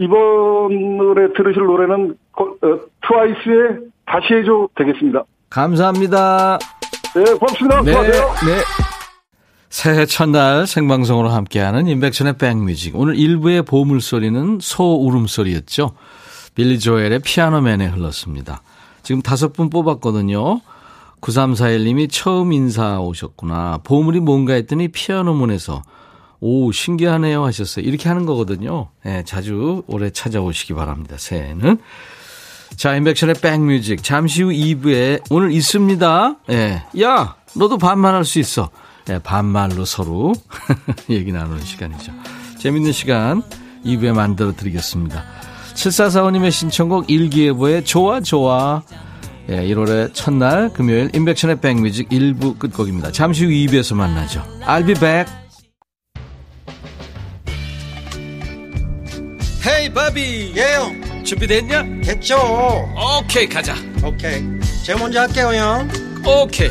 [0.00, 2.44] 이번 노래 들으실 노래는 어,
[3.08, 5.24] 트와이스의 다시 해줘 되겠습니다.
[5.50, 6.58] 감사합니다.
[7.16, 7.82] 네, 고맙습니다.
[7.82, 8.22] 네, 수고하세요.
[8.46, 8.87] 네.
[9.70, 12.96] 새해 첫날 생방송으로 함께하는 인백션의 백뮤직.
[12.96, 15.92] 오늘 일부의 보물소리는 소 울음소리였죠.
[16.54, 18.62] 빌리 조엘의 피아노맨에 흘렀습니다.
[19.02, 20.60] 지금 다섯 분 뽑았거든요.
[21.20, 23.80] 9341님이 처음 인사 오셨구나.
[23.84, 25.82] 보물이 뭔가 했더니 피아노문에서
[26.40, 27.84] 오, 신기하네요 하셨어요.
[27.84, 28.88] 이렇게 하는 거거든요.
[29.04, 31.16] 네, 자주 올해 찾아오시기 바랍니다.
[31.18, 31.78] 새해에는.
[32.76, 34.04] 자, 인백션의 백뮤직.
[34.04, 36.36] 잠시 후 2부에 오늘 있습니다.
[36.50, 36.54] 예.
[36.54, 37.02] 네.
[37.02, 38.70] 야, 너도 반말할 수 있어.
[39.08, 40.34] 네, 반말로 서로
[41.08, 42.12] 얘기 나누는 시간이죠.
[42.58, 43.42] 재밌는 시간
[43.84, 45.24] 2부에 만들어 드리겠습니다.
[45.74, 48.82] 7445님의 신청곡 일기예보의 좋아 좋아
[49.48, 53.10] 예, 1월의 첫날 금요일 인백션의 백뮤직 1부 끝곡입니다.
[53.12, 54.44] 잠시 후 2부에서 만나죠.
[54.66, 55.32] I'll be back.
[59.66, 61.82] 헤이 바비 예영 준비됐냐?
[62.02, 62.36] 됐죠
[63.18, 64.42] 오케이 가자 오케이
[64.84, 65.88] 제가 먼저 할게요 형
[66.24, 66.70] 오케이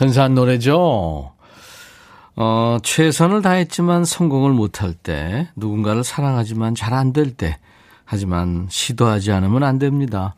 [0.00, 1.34] 근사한 노래죠.
[2.34, 7.58] 어, 최선을 다했지만 성공을 못할 때, 누군가를 사랑하지만 잘 안 될 때,
[8.06, 10.36] 하지만 시도하지 않으면 안 됩니다.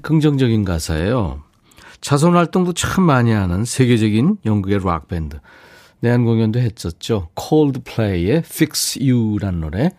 [0.00, 1.42] 긍정적인 가사예요.
[2.00, 5.38] 자선 활동도 참 많이 하는 세계적인 영국의 락 밴드.
[6.00, 7.28] 내한 공연도 했었죠.
[7.34, 9.90] 콜드플레이의 Fix You라는 노래.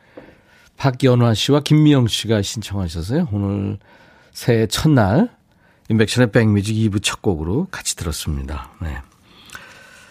[0.77, 3.27] 박연화 씨와 김미영 씨가 신청하셔서요.
[3.31, 3.77] 오늘
[4.31, 5.37] 새해 첫날
[5.89, 8.71] 인백션의 백뮤직 2부 첫 곡으로 같이 들었습니다.
[8.82, 8.97] 네.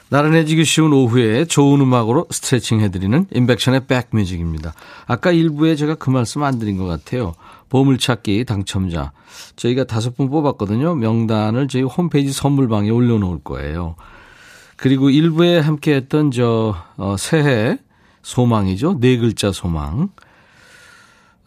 [0.08, 4.72] 나른해지기 쉬운 오후에 좋은 음악으로 스트레칭 해드리는 인백션의 백뮤직입니다.
[5.06, 7.34] 아까 1부에 제가 그 말씀 안 드린 것 같아요.
[7.68, 9.12] 보물찾기 당첨자.
[9.56, 10.94] 저희가 다섯 분 뽑았거든요.
[10.94, 13.96] 명단을 저희 홈페이지 선물방에 올려놓을 거예요.
[14.76, 17.78] 그리고 1부에 함께 했던 저, 어, 새해
[18.22, 18.98] 소망이죠.
[19.00, 20.10] 네 글자 소망.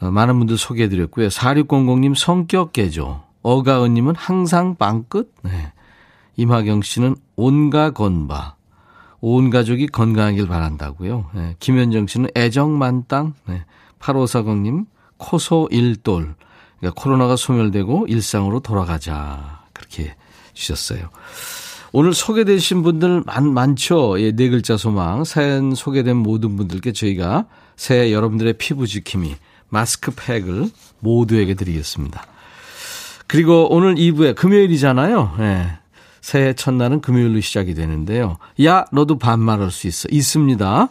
[0.02, 1.30] 어, 많은 분들 소개해드렸고요.
[1.30, 3.29] 4600님 성격 개조.
[3.42, 5.34] 어가은님은 항상 빵끝.
[5.44, 5.72] 네.
[6.36, 8.56] 임하경 씨는 온가 건바.
[9.22, 11.30] 온 가족이 건강하길 바란다고요.
[11.34, 11.56] 네.
[11.60, 13.34] 김현정 씨는 애정 만땅.
[13.48, 13.66] 네.
[14.00, 14.86] 8540님
[15.18, 16.36] 코소 일돌.
[16.80, 19.64] 그러니까 코로나가 소멸되고 일상으로 돌아가자.
[19.74, 20.16] 그렇게
[20.54, 21.10] 주셨어요.
[21.92, 24.22] 오늘 소개되신 분들 많, 많죠?
[24.22, 25.24] 예, 네 글자 소망.
[25.24, 29.36] 사연 소개된 모든 분들께 저희가 새해 여러분들의 피부 지킴이
[29.70, 32.24] 마스크팩을 모두에게 드리겠습니다.
[33.30, 35.36] 그리고 오늘 2부에 금요일이잖아요.
[35.40, 35.68] 예.
[36.20, 38.38] 새해 첫날은 금요일로 시작이 되는데요.
[38.64, 40.08] 야, 너도 반말할 수 있어.
[40.10, 40.90] 있습니다.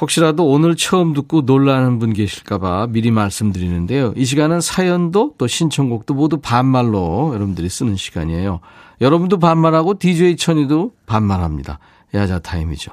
[0.00, 4.14] 혹시라도 오늘 처음 듣고 놀라는 분 계실까봐 미리 말씀드리는데요.
[4.16, 8.60] 이 시간은 사연도 또 신청곡도 모두 반말로 여러분들이 쓰는 시간이에요.
[9.02, 11.78] 여러분도 반말하고 DJ 천이도 반말합니다.
[12.14, 12.90] 야자 타임이죠.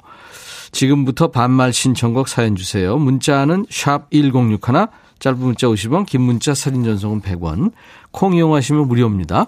[0.72, 2.98] 지금부터 반말 신청곡 사연 주세요.
[2.98, 4.88] 문자는 샵 1061,
[5.20, 7.72] 짧은 문자 50원, 긴 문자 사진 전송은 100원.
[8.12, 9.48] 콩 이용하시면 무료입니다.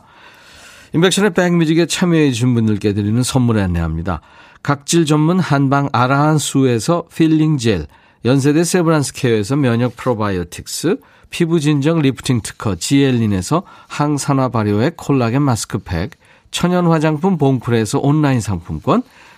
[0.93, 4.21] 임백천의 백뮤직에 참여해 주신 분들께 드리는 선물 안내합니다.
[4.61, 7.87] 각질 전문 한방 아라한수에서 peeling gel,
[8.25, 10.97] 연세대 세브란스 케어에서 면역 프로바이오틱스,
[11.29, 16.11] 피부 진정 리프팅 특허 지엘린에서 항산화 발효액 콜라겐 마스크팩,
[16.51, 19.01] 천연 화장품 봉프레에서 온라인 상품권,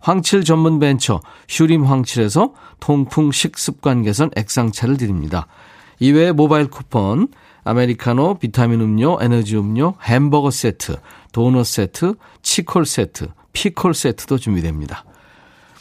[0.00, 5.46] 황칠 전문 벤처 슈림 황칠에서 통풍 식습관 개선 액상차를 드립니다.
[5.98, 7.28] 이외에 모바일 쿠폰,
[7.64, 10.96] 아메리카노, 비타민 음료, 에너지 음료, 햄버거 세트,
[11.32, 15.04] 도넛 세트, 치콜 세트, 피콜 세트도 준비됩니다.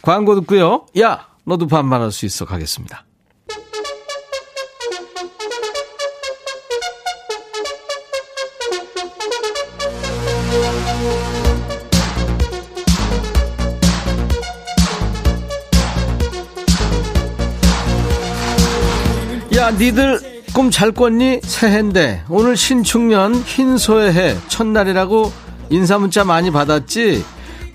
[0.02, 0.86] 광고 듣고요.
[1.00, 3.06] 야, 너도 반말할 수 있어 가겠습니다.
[19.70, 20.20] 야, 니들
[20.56, 21.42] 꿈 잘 꿨니?
[21.44, 25.32] 새해인데 오늘 신축년 흰소의 해 첫날이라고
[25.70, 27.24] 인사문자 많이 받았지?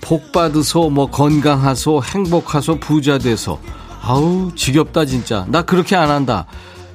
[0.01, 3.59] 복 받으소 뭐 건강하소 행복하소 부자 되소
[4.01, 6.47] 아우 지겹다 진짜 나 그렇게 안 한다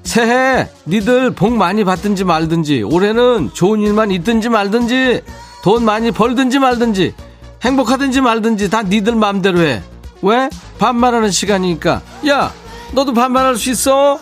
[0.02, 5.22] 새해 니들 복 많이 받든지 말든지 올해는 좋은 일만 있든지 말든지
[5.62, 7.14] 돈 많이 벌든지 말든지
[7.62, 9.82] 행복하든지 말든지 다 니들 맘대로 해
[10.20, 10.50] 왜?
[10.78, 12.52] 반말하는 시간이니까 야
[12.92, 14.20] 너도 반말할 수 있어?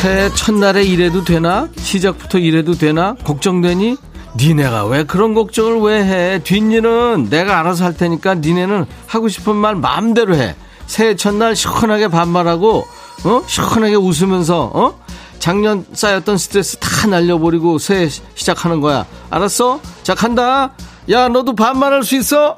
[0.00, 1.68] 새해 첫날에 이래도 되나?
[1.76, 3.16] 시작부터 이래도 되나?
[3.22, 3.98] 걱정되니?
[4.34, 6.42] 니네가 왜 그런 걱정을 왜 해?
[6.42, 10.56] 뒷일은 내가 알아서 할 테니까 니네는 하고 싶은 말 마음대로 해.
[10.86, 12.86] 새해 첫날 시원하게 반말하고,
[13.24, 13.42] 어?
[13.46, 14.98] 시원하게 웃으면서, 어?
[15.38, 19.04] 작년 쌓였던 스트레스 다 날려버리고 새해 시작하는 거야.
[19.28, 19.82] 알았어?
[20.02, 20.72] 자, 간다.
[21.10, 22.56] 야, 너도 반말할 수 있어?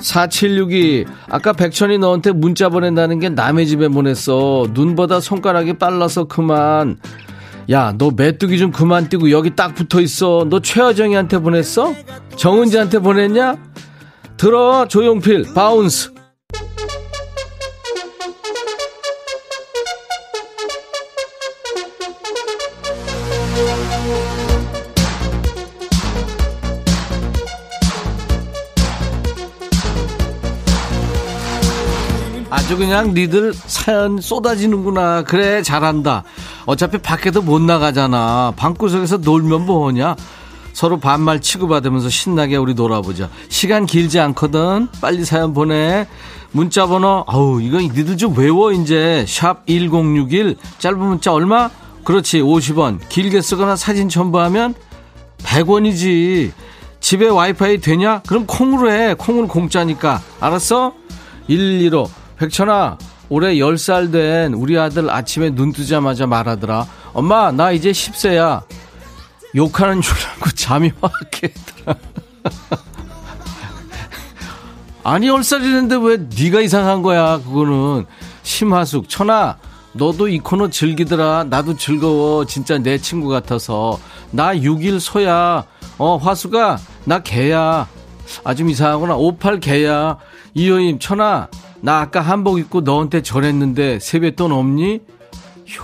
[0.00, 4.66] 4762 아까 백천이 너한테 문자 보낸다는 게 남의 집에 보냈어.
[4.72, 6.98] 눈보다 손가락이 빨라서 그만.
[7.70, 10.46] 야 너 메뚜기 좀 그만 뛰고 여기 딱 붙어있어.
[10.48, 11.94] 너 최하정이한테 보냈어?
[12.36, 13.56] 정은지한테 보냈냐?
[14.36, 15.52] 들어 조용필.
[15.54, 16.12] 바운스
[32.70, 35.24] 아주 그냥 니들 사연 쏟아지는구나.
[35.24, 36.22] 그래, 잘한다.
[36.66, 38.52] 어차피 밖에도 못 나가잖아.
[38.54, 40.14] 방구석에서 놀면 뭐하냐?
[40.72, 43.28] 서로 반말 치고받으면서 신나게 우리 놀아보자.
[43.48, 44.86] 시간 길지 않거든.
[45.00, 46.06] 빨리 사연 보내.
[46.52, 49.24] 문자 번호, 아우, 이거 니들 좀 외워, 이제.
[49.26, 50.56] 샵 1061.
[50.78, 51.70] 짧은 문자 얼마?
[52.04, 53.00] 그렇지, 50원.
[53.08, 54.76] 길게 쓰거나 사진 첨부하면
[55.42, 56.52] 100원이지.
[57.00, 58.22] 집에 와이파이 되냐?
[58.28, 59.14] 그럼 콩으로 해.
[59.14, 60.22] 콩은 공짜니까.
[60.38, 60.92] 알았어?
[61.48, 62.19] 115.
[62.40, 62.96] 백천아,
[63.28, 66.86] 올해 10살 된 우리 아들 아침에 눈 뜨자마자 말하더라.
[67.12, 68.62] 엄마, 나 이제 10세야.
[69.54, 71.98] 욕하는 줄 알고 잠이 확 깨더라.
[75.04, 78.06] 아니, 10살이는데 왜 네가 이상한 거야, 그거는.
[78.42, 79.58] 심하숙, 천아,
[79.92, 81.44] 너도 이 코너 즐기더라.
[81.44, 82.46] 나도 즐거워.
[82.46, 84.00] 진짜 내 친구 같아서.
[84.30, 85.64] 나 6일 소야.
[85.98, 87.86] 어, 화수가, 나 개야.
[88.44, 89.16] 아, 좀 이상하구나.
[89.16, 90.16] 58 개야.
[90.54, 91.48] 이효임, 천아,
[91.82, 95.00] 나 아까 한복 입고 너한테 전했는데 세뱃돈 없니?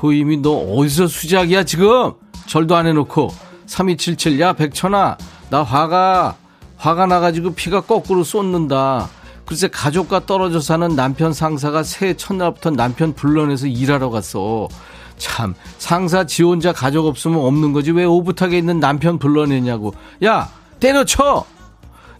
[0.02, 2.12] 효임이 너 어디서 수작이야 지금?
[2.46, 3.32] 절도 안 해놓고.
[3.66, 5.16] 3277 야 백천아.
[5.50, 6.36] 나 화가
[6.76, 9.08] 화가 나가지고 피가 거꾸로 쏟는다.
[9.46, 14.68] 글쎄 가족과 떨어져 사는 남편 상사가 새해 첫날부터 남편 불러내서 일하러 갔어.
[15.16, 17.92] 참 상사 지 혼자 가족 없으면 없는 거지.
[17.92, 19.94] 왜 오붓하게 있는 남편 불러내냐고.
[20.24, 21.44] 야 때려쳐!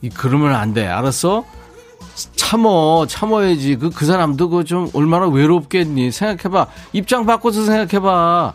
[0.02, 0.86] 이 그러면 안 돼.
[0.86, 1.44] 알았어
[2.46, 3.74] 참어, 참어야지.
[3.74, 6.12] 그, 그 사람도 그 좀 얼마나 외롭겠니?
[6.12, 6.68] 생각해봐.
[6.92, 8.52] 입장 바꿔서 생각해봐.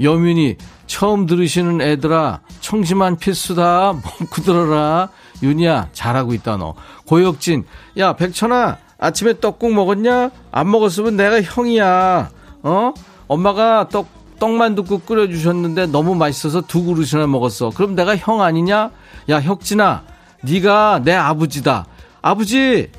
[0.00, 3.92] 여민이, 처음 들으시는 애들아, 청심한 필수다.
[3.92, 5.10] 몸고 들어라.
[5.42, 6.74] 윤이야, 잘하고 있다, 너.
[7.06, 7.64] 고혁진,
[7.98, 10.30] 야, 백천아, 아침에 떡국 먹었냐?
[10.50, 12.30] 안 먹었으면 내가 형이야.
[12.62, 12.94] 어?
[13.28, 14.06] 엄마가 떡,
[14.40, 17.70] 떡만둣국 끓여주셨는데 너무 맛있어서 두 그릇이나 먹었어.
[17.76, 18.90] 그럼 내가 형 아니냐?
[19.28, 20.02] 야, 혁진아,
[20.42, 21.84] 네가 내 아버지다.
[22.22, 22.90] 아버지,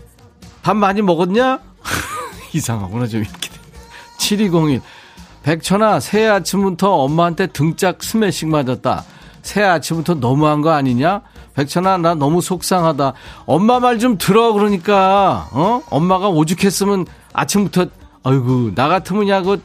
[0.66, 1.60] 밥 많이 먹었냐?
[2.52, 3.52] 이상하구나, 좀 이렇게.
[4.18, 4.82] 7201.
[5.44, 9.04] 백천아, 새해 아침부터 엄마한테 등짝 스매싱 맞았다.
[9.44, 11.22] 새해 아침부터 너무한 거 아니냐?
[11.54, 13.14] 백천아, 나 너무 속상하다.
[13.46, 15.48] 엄마 말 좀 들어, 그러니까.
[15.52, 15.84] 어?
[15.92, 17.86] 엄마가 오죽했으면 아침부터,
[18.24, 19.62] 아이고, 나 같으면 야, 그,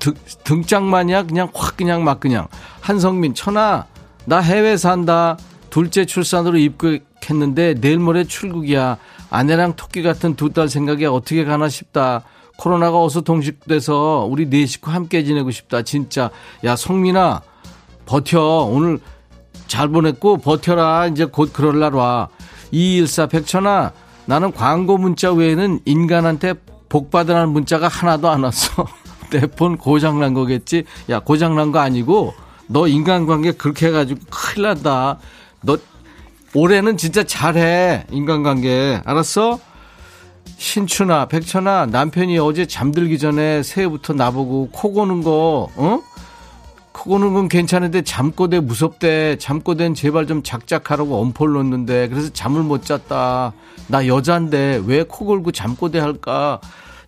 [0.00, 1.22] 등, 등짝만이야?
[1.22, 2.48] 그냥 확, 그냥 막 그냥.
[2.80, 3.86] 한성민, 천아,
[4.24, 5.36] 나 해외 산다.
[5.70, 8.96] 둘째 출산으로 입국했는데 내일 모레 출국이야.
[9.34, 12.22] 아내랑 토끼 같은 두 딸 생각에 어떻게 가나 싶다.
[12.56, 15.82] 코로나가 어서 동식돼서 우리 네 식구 함께 지내고 싶다.
[15.82, 16.30] 진짜.
[16.64, 17.42] 야, 성민아,
[18.06, 18.64] 버텨.
[18.66, 19.00] 오늘
[19.66, 21.08] 잘 보냈고, 버텨라.
[21.08, 22.28] 이제 곧 그럴 날 와.
[22.70, 23.92] 214 백천아,
[24.26, 26.54] 나는 광고 문자 외에는 인간한테
[26.88, 28.86] 복 받으라는 문자가 하나도 안 왔어.
[29.30, 30.84] 내 폰 고장난 거겠지?
[31.10, 32.34] 야, 고장난 거 아니고,
[32.68, 35.18] 너 인간관계 그렇게 해가지고 큰일 난다.
[35.62, 35.76] 너
[36.54, 38.04] 올해는 진짜 잘해.
[38.10, 39.02] 인간관계.
[39.04, 39.58] 알았어?
[40.56, 46.00] 신춘아, 백천아, 남편이 어제 잠들기 전에 새해부터 나보고 코 고는 거, 어?
[46.92, 49.36] 코 고는 건 괜찮은데 잠꼬대 무섭대.
[49.38, 52.08] 잠꼬대는 제발 좀 작작하라고 엄포를 놓는데.
[52.08, 53.52] 그래서 잠을 못 잤다.
[53.88, 56.60] 나 여잔데 왜 코 골고 잠꼬대 할까?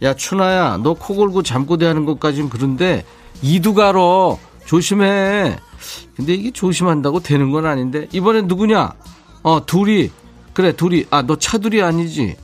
[0.03, 3.05] 야, 춘아야, 너 코 골고 잠꼬대 하는 것까진 그런데
[3.43, 5.57] 이두가로 조심해.
[6.17, 8.09] 근데 이게 조심한다고 되는 건 아닌데.
[8.11, 8.93] 이번엔 누구냐?
[9.47, 10.11] 어, 둘이.
[10.53, 11.05] 그래, 둘이.
[11.11, 12.35] 아, 너 차둘이 아니지?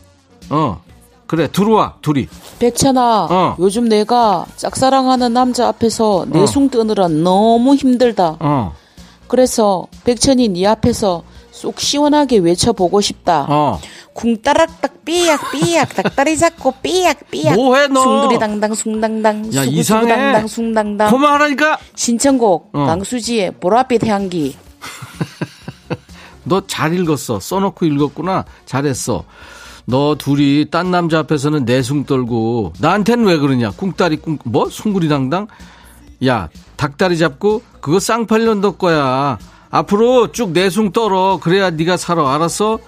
[0.51, 0.81] 어.
[1.27, 2.29] 그래, 들어와, 둘이.
[2.61, 3.57] 백천아, 어.
[3.59, 6.71] 요즘 내가 짝사랑하는 남자 앞에서 내숭 어.
[6.71, 8.37] 뜨느라 너무 힘들다.
[8.39, 8.73] 어.
[9.27, 13.47] 그래서 백천이 네 앞에서 쏙 시원하게 외쳐보고 싶다.
[13.49, 13.81] 어.
[14.15, 20.47] 쿵따락딱 삐약 삐약 닭다리 잡고 삐약 삐약 뭐해 너 숭두리 당당 숭당당 야 이상해 당당
[20.47, 22.85] 숭당당 그만하라니까 신청곡 어.
[22.85, 24.55] 강수지의 보랏빛 향기
[26.45, 27.41] 너 잘 읽었어.
[27.41, 28.45] 써놓고 읽었구나.
[28.67, 29.25] 잘했어.
[29.85, 33.71] 너 둘이 딴 남자 앞에서는 내숭 떨고 나한테는 왜 그러냐?
[33.73, 34.69] 꿍따리 꿍 뭐?
[34.69, 35.49] 숭구리 당당?
[36.27, 39.39] 야 닭다리 잡고 그거 쌍팔년 너 거야.
[39.71, 41.39] 앞으로 쭉 내숭 떨어.
[41.43, 42.33] 그래야 네가 살아.
[42.35, 42.79] 알았어?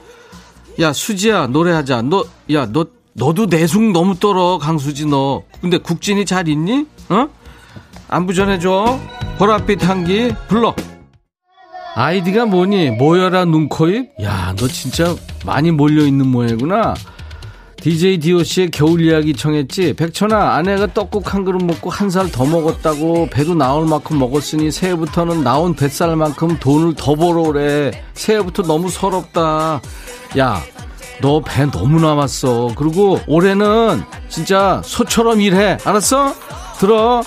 [0.80, 2.02] 야 수지야 노래하자.
[2.02, 5.42] 너 야 너 너도 내숭 너무 떨어 강수지 너.
[5.60, 6.86] 근데 국진이 잘 있니?
[7.10, 7.28] 어?
[8.08, 8.98] 안부 전해줘.
[9.38, 10.74] 보랏빛 향기 불러.
[11.94, 12.90] 아이디가 뭐니?
[12.90, 14.10] 모여라 눈코입?
[14.22, 15.14] 야, 너 진짜
[15.44, 16.94] 많이 몰려있는 모양이구나.
[17.76, 19.92] DJ DOC의 겨울 이야기 청했지?
[19.92, 25.44] 백천아, 아내가 떡국 한 그릇 먹고 한 살 더 먹었다고 배도 나올 만큼 먹었으니 새해부터는
[25.44, 27.90] 나온 뱃살만큼 돈을 더 벌어오래.
[28.14, 29.82] 새해부터 너무 서럽다.
[30.38, 30.62] 야,
[31.20, 32.70] 너 배 너무 남았어.
[32.74, 35.76] 그리고 올해는 진짜 소처럼 일해.
[35.84, 36.32] 알았어?
[36.78, 37.22] 들어.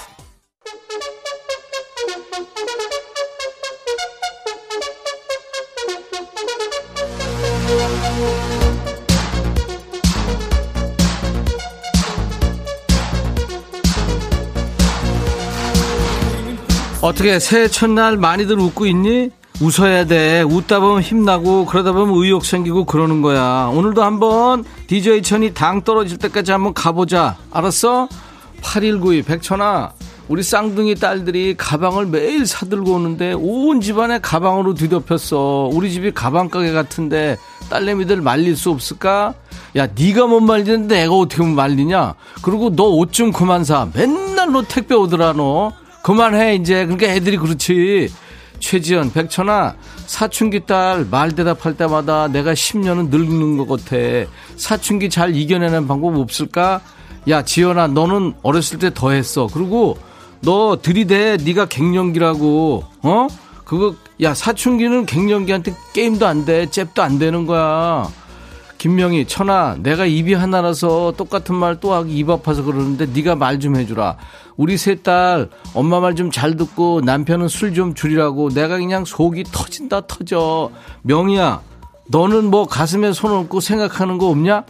[17.01, 19.29] 어떻게 새해 첫날 많이들 웃고 있니?
[19.61, 20.41] 웃어야 돼.
[20.41, 23.71] 웃다 보면 힘나고 그러다 보면 의욕 생기고 그러는 거야.
[23.73, 27.37] 오늘도 한번 DJ 천이 당 떨어질 때까지 한번 가보자.
[27.51, 28.07] 알았어?
[28.61, 29.93] 8192 백천아
[30.27, 35.69] 우리 쌍둥이 딸들이 가방을 매일 사들고 오는데 온 집안에 가방으로 뒤덮였어.
[35.71, 37.37] 우리 집이 가방 가게 같은데
[37.69, 39.33] 딸내미들 말릴 수 없을까?
[39.77, 42.15] 야, 네가 못 말리는데 내가 어떻게 말리냐?
[42.41, 43.87] 그리고 너 옷 좀 그만 사.
[43.93, 45.71] 맨날 너 택배 오더라 너.
[46.03, 46.85] 그만해 이제.
[46.85, 48.09] 그러니까 애들이 그렇지.
[48.59, 49.75] 최지연, 백천아,
[50.07, 53.95] 사춘기 딸 말 대답할 때마다 내가 10년은 늙는 것 같아.
[54.57, 56.81] 사춘기 잘 이겨내는 방법 없을까?
[57.29, 59.47] 야, 지연아, 너는 어렸을 때 더 했어.
[59.53, 59.97] 그리고
[60.41, 62.83] 너 들이대 네가 갱년기라고.
[63.03, 63.27] 어?
[63.65, 68.07] 그거 야 사춘기는 갱년기한테 게임도 안 돼 잽도 안 되는 거야.
[68.77, 73.75] 김명희 천아 내가 입이 하나라서 똑같은 말 또 하기 입 아파서 그러는데 네가 말 좀
[73.75, 74.17] 해주라.
[74.55, 80.01] 우리 세딸 엄마 말 좀 잘 듣고 남편은 술 좀 줄이라고 내가 그냥 속이 터진다
[80.07, 80.69] 터져.
[81.01, 81.61] 명희야
[82.09, 84.63] 너는 뭐 가슴에 손 얹고 생각하는 거 없냐?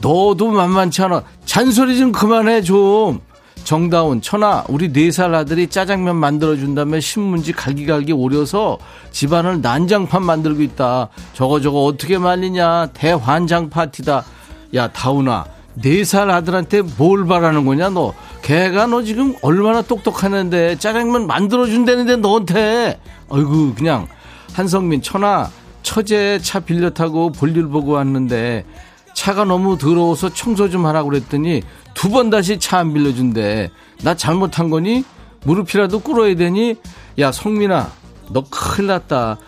[0.00, 1.22] 너도 만만치 않아.
[1.44, 3.20] 잔소리 좀 그만해 좀
[3.72, 8.78] 정다운, 천아, 우리 네 살 아들이 짜장면 만들어준 다음에 신문지 갈기갈기 오려서
[9.10, 11.10] 집안을 난장판 만들고 있다.
[11.34, 12.86] 저거 저거 어떻게 말리냐.
[12.94, 14.24] 대환장 파티다.
[14.74, 15.44] 야, 다운아,
[15.74, 18.14] 네 살 아들한테 뭘 바라는 거냐, 너.
[18.40, 22.98] 걔가 너 지금 얼마나 똑똑하는데 짜장면 만들어준다는데 너한테.
[23.28, 24.08] 아이고, 그냥.
[24.54, 25.50] 한성민, 천아,
[25.82, 28.64] 처제 차 빌려 타고 볼일 보고 왔는데
[29.18, 31.62] 차가 너무 더러워서 청소 좀 하라고 그랬더니
[31.94, 33.68] 두 번 다시 차 안 빌려준대.
[34.02, 35.04] 나 잘못한 거니?
[35.42, 36.76] 무릎이라도 꿇어야 되니?
[37.18, 37.90] 야, 성민아,
[38.30, 39.38] 너 큰일 났다.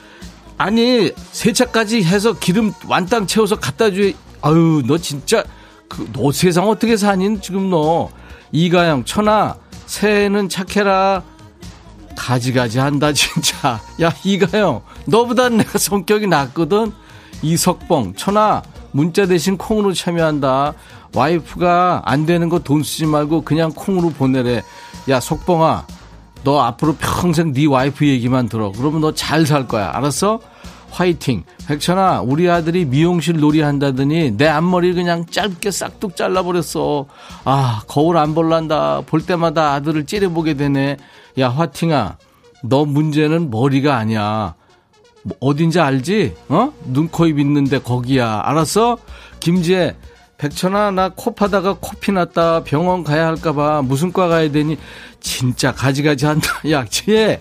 [0.58, 4.02] 아니, 세차까지 해서 기름 완땅 채워서 갖다 줘.
[4.42, 5.44] 아유, 너 진짜,
[5.88, 7.40] 그, 너 세상 어떻게 사니?
[7.40, 8.10] 지금 너.
[8.50, 9.54] 이가영, 천아,
[9.86, 11.22] 새해는 착해라.
[12.16, 13.80] 가지가지 한다, 진짜.
[14.02, 16.90] 야, 이가영, 너보단 내가 성격이 낫거든?
[17.42, 18.62] 이석봉, 천아,
[18.92, 20.74] 문자 대신 콩으로 참여한다.
[21.14, 24.62] 와이프가 안 되는 거 돈 쓰지 말고 그냥 콩으로 보내래.
[25.08, 25.86] 야, 속봉아.
[26.44, 28.72] 너 앞으로 평생 네 와이프 얘기만 들어.
[28.72, 29.90] 그러면 너 잘 살 거야.
[29.94, 30.40] 알았어?
[30.90, 31.44] 화이팅.
[31.68, 37.06] 백천아, 우리 아들이 미용실 놀이 한다더니 내 앞머리 그냥 짧게 싹둑 잘라버렸어.
[37.44, 39.02] 아, 거울 안 볼란다.
[39.06, 40.96] 볼 때마다 아들을 째려보게 되네.
[41.38, 42.16] 야, 화팅아.
[42.64, 44.54] 너 문제는 머리가 아니야.
[45.22, 46.34] 뭐 어딘지 알지?
[46.48, 46.72] 어?
[46.84, 48.40] 눈, 코, 입 있는데 거기야.
[48.44, 48.98] 알았어?
[49.40, 49.96] 김지혜,
[50.38, 52.64] 백천아, 나 코 파다가 코피 났다.
[52.64, 53.82] 병원 가야 할까봐.
[53.82, 54.78] 무슨 과 가야 되니?
[55.20, 56.48] 진짜 가지가지 한다.
[56.70, 57.40] 야, 지혜.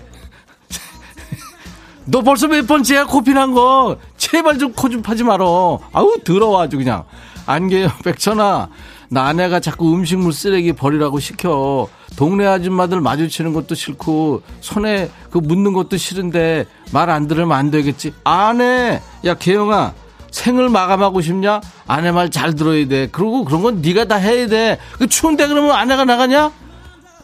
[2.06, 3.98] 너 벌써 몇 번째야 코피 난 거.
[4.18, 5.80] 제발 좀 코좀 파지 말어.
[5.94, 7.06] 아우, 더러워 아주 그냥.
[7.46, 8.70] 안개요, 백천아.
[9.12, 11.88] 나 아내가 자꾸 음식물 쓰레기 버리라고 시켜.
[12.16, 18.14] 동네 아줌마들 마주치는 것도 싫고 손에 그 묻는 것도 싫은데 말 안 들으면 안 되겠지.
[18.24, 19.94] 아내, 야 개영아,
[20.32, 21.60] 생을 마감하고 싶냐?
[21.88, 23.08] 아내 말 잘 들어야 돼.
[23.12, 24.78] 그리고 그런 건 네가 다 해야 돼.
[25.00, 26.52] 그 추운데 그러면 아내가 나가냐?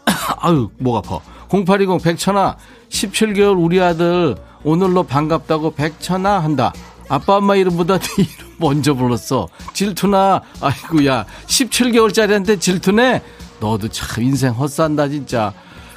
[0.42, 1.20] 아유, 목 아파.
[1.52, 2.58] 0820 백천아,
[2.90, 6.74] 17개월 우리 아들 오늘로 반갑다고 백천아 한다.
[7.08, 9.47] 아빠 엄마 이름보다 네 이름 먼저 불렀어.
[9.74, 13.22] 질투나, 아이고, 야, 17개월짜리한테 질투네?
[13.60, 15.53] 너도 참 인생 헛산다, 진짜.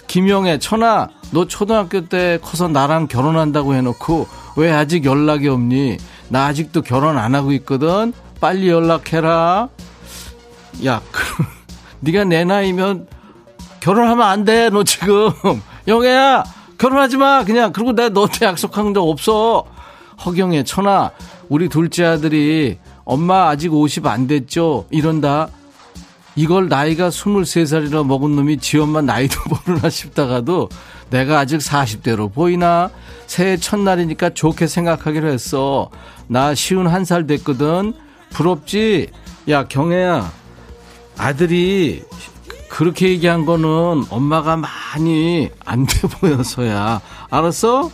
[0.07, 5.99] 김영애, 천아, 너 초등학교 때 커서 나랑 결혼한다고 해놓고 왜 아직 연락이 없니?
[6.31, 8.13] 나 아직도 결혼 안 하고 있거든?
[8.41, 9.69] 빨리 연락해라.
[10.87, 11.45] 야, 그,
[12.01, 13.07] 네가 내 나이면
[13.81, 15.31] 결혼하면 안 돼, 너 지금.
[15.87, 16.45] 영애야,
[16.79, 17.73] 결혼하지 마, 그냥.
[17.73, 19.65] 그리고 내가 너한테 약속한 적 없어.
[20.25, 21.13] 허경애, 천아,
[21.49, 24.87] 우리 둘째 아들이 엄마 아직 50 안 됐죠?
[24.91, 25.49] 이런다.
[26.37, 29.35] 이걸 나이가 23살이나 먹은 놈이 지 엄마 나이도
[29.67, 30.69] 모르나 싶다가도
[31.11, 32.91] 내가 아직 40대로 보이나?
[33.27, 35.91] 새해 첫날이니까 좋게 생각하기로 했어.
[36.29, 37.95] 나 쉬운 한 살 됐거든.
[38.31, 39.09] 부럽지?
[39.49, 40.31] 야, 경애야.
[41.17, 42.05] 아들이
[42.69, 47.01] 그렇게 얘기한 거는 엄마가 많이 안 돼 보여서야.
[47.31, 47.91] 알았어?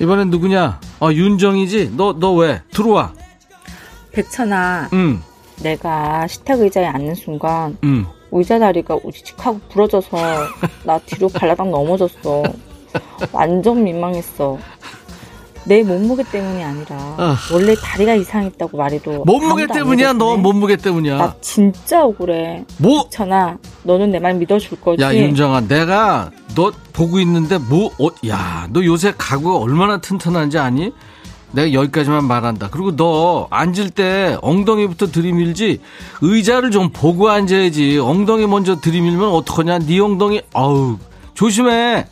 [0.00, 0.80] 이번엔 누구냐?
[1.00, 1.92] 어, 윤정이지?
[1.96, 2.62] 너, 너 왜?
[2.72, 3.12] 들어와.
[4.12, 4.88] 백천아.
[4.92, 5.20] 응.
[5.62, 8.06] 내가 식탁 의자에 앉는 순간, 응.
[8.30, 10.16] 의자 다리가 우직하고 부러져서
[10.84, 12.42] 나 뒤로 발라당 넘어졌어.
[13.32, 14.58] 완전 민망했어.
[15.64, 17.36] 내 몸무게 때문이 아니라 아.
[17.52, 23.06] 원래 다리가 이상했다고 말해도 몸무게 때문이야 너 몸무게 때문이야 나 진짜 억울해 뭐?
[23.10, 29.14] 천아 너는 내 말 믿어줄 거지 야 윤정아 내가 너 보고 있는데 뭐야너 어, 요새
[29.16, 30.92] 가구가 얼마나 튼튼한지 아니?
[31.52, 32.68] 내가 여기까지만 말한다.
[32.68, 35.80] 그리고 너 앉을 때 엉덩이부터 들이밀지
[36.20, 37.98] 의자를 좀 보고 앉아야지.
[37.98, 39.78] 엉덩이 먼저 들이밀면 어떡하냐?
[39.78, 40.98] 네 엉덩이 아우
[41.34, 42.08] 조심해.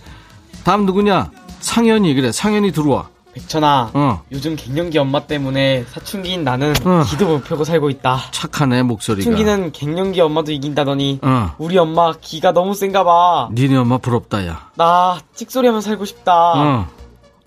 [0.62, 1.32] 다음 누구냐?
[1.58, 2.30] 상현이 그래.
[2.30, 3.08] 상현이 들어와.
[3.46, 4.22] 백천아, 어.
[4.32, 7.04] 요즘 갱년기 엄마 때문에 사춘기인 나는 어.
[7.06, 8.18] 기도 못 펴고 살고 있다.
[8.30, 9.24] 착하네 목소리가.
[9.30, 11.50] 사춘기는 갱년기 엄마도 이긴다더니 어.
[11.58, 13.50] 우리 엄마 기가 너무 센가 봐.
[13.52, 14.70] 니네 엄마 부럽다 야.
[14.76, 16.32] 나 찍소리하면 살고 싶다.
[16.56, 16.86] 어.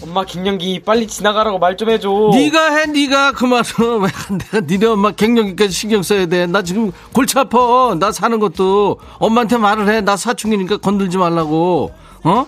[0.04, 2.08] 엄마 갱년기 빨리 지나가라고 말 좀 해줘.
[2.34, 3.64] 네가 해, 네가 그 말은
[4.02, 6.46] 왜 내가 니네 엄마 갱년기까지 신경 써야 돼.
[6.46, 7.96] 나 지금 골치 아파.
[8.00, 10.02] 나 사는 것도 엄마한테 말을 해.
[10.02, 11.92] 나 사춘기니까 건들지 말라고.
[12.24, 12.46] 어?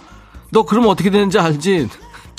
[0.52, 1.90] 너 그럼 어떻게 되는지 알지?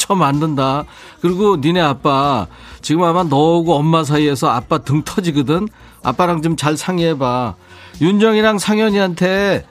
[0.03, 0.85] 처음 안 든다.
[1.21, 2.49] 그리고 니네 아빠
[2.81, 5.69] 지금 아마 너하고 엄마 사이에서 아빠 등 터지거든.
[6.03, 7.55] 아빠랑 좀 잘 상의해봐.
[8.01, 9.65] 윤정이랑 상현이한테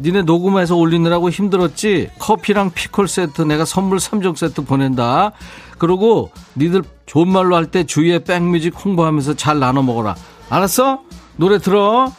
[0.00, 2.10] 니네 녹음해서 올리느라고 힘들었지?
[2.18, 5.32] 커피랑 피콜 세트 내가 선물 3종 세트 보낸다.
[5.78, 10.14] 그리고 니들 좋은 말로 할 때 주위에 백뮤직 홍보하면서 잘 나눠 먹어라.
[10.50, 11.00] 알았어?
[11.36, 12.12] 노래 들어.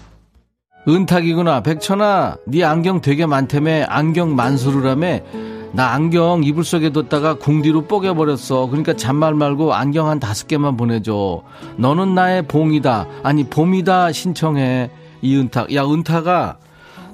[0.87, 1.61] 은탁이구나.
[1.61, 5.19] 백천아, 네 안경 되게 많다며 안경 만수르라며
[5.71, 8.67] 나 안경 이불 속에 뒀다가 궁디로 뽀개버렸어.
[8.67, 11.43] 그러니까 잔말 말고 안경 한 다섯 개만 보내줘.
[11.77, 13.07] 너는 나의 봉이다.
[13.23, 14.11] 아니, 봄이다.
[14.11, 14.89] 신청해.
[15.21, 15.73] 이은탁.
[15.75, 16.57] 야, 은탁아.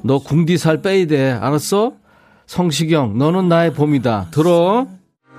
[0.03, 1.31] 너 궁디 살 빼야 돼.
[1.31, 1.93] 알았어?
[2.45, 3.17] 성시경.
[3.17, 4.27] 너는 나의 봄이다.
[4.31, 4.87] 들어?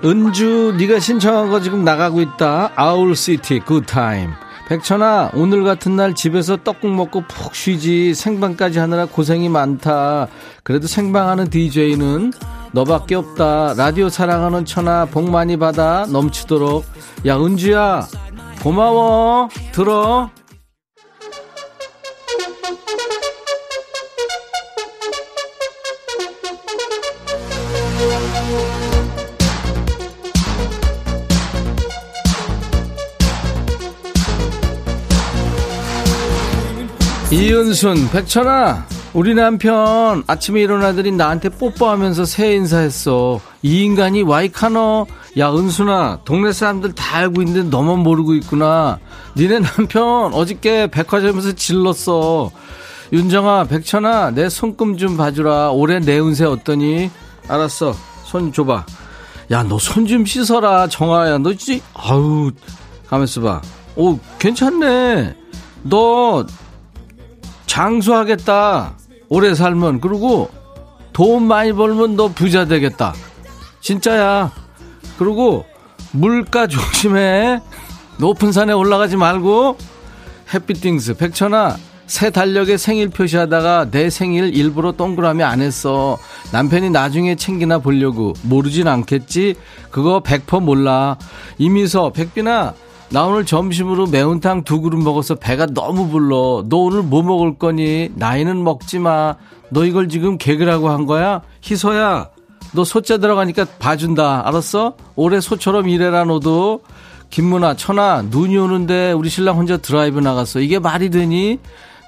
[0.05, 2.73] 은주, 네가 신청한 거 지금 나가고 있다.
[2.77, 4.31] Owl City, Good Time.
[4.69, 8.13] 백천아, 오늘 같은 날 집에서 떡국 먹고 푹 쉬지.
[8.13, 10.27] 생방까지 하느라 고생이 많다.
[10.65, 12.33] 그래도 생방하는 DJ는
[12.77, 13.73] 너밖에 없다.
[13.75, 16.85] 라디오 사랑하는 천하 복 많이 받아 넘치도록.
[17.25, 18.07] 야, 은주야,
[18.63, 19.49] 고마워.
[19.73, 20.29] 들어.
[37.33, 38.87] 이은순, 백천아,
[39.17, 43.41] 우리 남편 아침에 일어나더니 나한테 뽀뽀하면서 새해 인사했어.
[43.63, 45.07] 이 인간이 와이카노.
[45.39, 48.99] 야, 은순아, 동네 사람들 다 알고 있는데 너만 모르고 있구나.
[49.35, 52.51] 니네 남편 어저께 백화점에서 질렀어.
[53.11, 55.71] 윤정아, 백천아, 내 손금 좀 봐주라.
[55.71, 57.11] 올해 내 운세 어떠니?
[57.49, 57.95] 알았어.
[58.25, 58.85] 손 줘봐.
[59.51, 60.89] 야, 너 손 좀 씻어라.
[60.89, 62.51] 정아야, 너 진짜, 아우,
[63.09, 63.63] 가만있어 봐.
[63.97, 65.35] 오, 괜찮네.
[65.85, 66.45] 너
[67.67, 68.93] 장수하겠다.
[69.29, 70.01] 오래 살면.
[70.01, 70.51] 그리고
[71.13, 73.15] 돈 많이 벌면 너 부자 되겠다.
[73.81, 74.53] 진짜야.
[75.19, 75.65] 그리고
[76.13, 77.61] 물가 조심해.
[78.19, 79.77] 높은 산에 올라가지 말고.
[80.55, 86.19] 해피띵스 백천아 새 달력에 생일 표시하다가 내 생일 일부러 동그라미 안 했어.
[86.53, 88.33] 남편이 나중에 챙기나 보려고.
[88.43, 89.57] 모르진 않겠지?
[89.91, 91.17] 그거 100% 몰라.
[91.59, 92.75] 이미서, 백빈아,
[93.11, 96.65] 나 오늘 점심으로 매운탕 두 그릇 먹어서 배가 너무 불러.
[96.69, 98.11] 너 오늘 뭐 먹을 거니?
[98.15, 99.37] 나이는 먹지 마.
[99.71, 101.43] 너 이걸 지금 개그라고 한 거야?
[101.65, 102.31] 희소야,
[102.73, 104.47] 너 소자 들어가니까 봐준다.
[104.47, 104.95] 알았어?
[105.15, 106.81] 올해 소처럼 일해라, 너도.
[107.31, 110.61] 김문아, 천아, 눈이 오는데 우리 신랑 혼자 드라이브 나갔어.
[110.61, 111.59] 이게 말이 되니?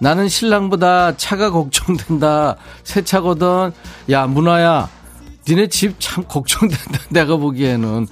[0.00, 2.56] 나는 신랑보다 차가 걱정된다.
[2.84, 3.72] 새 차거든.
[4.10, 4.88] 야, 문아야,
[5.48, 7.00] 니네 집 참 걱정된다.
[7.10, 8.06] 내가 보기에는.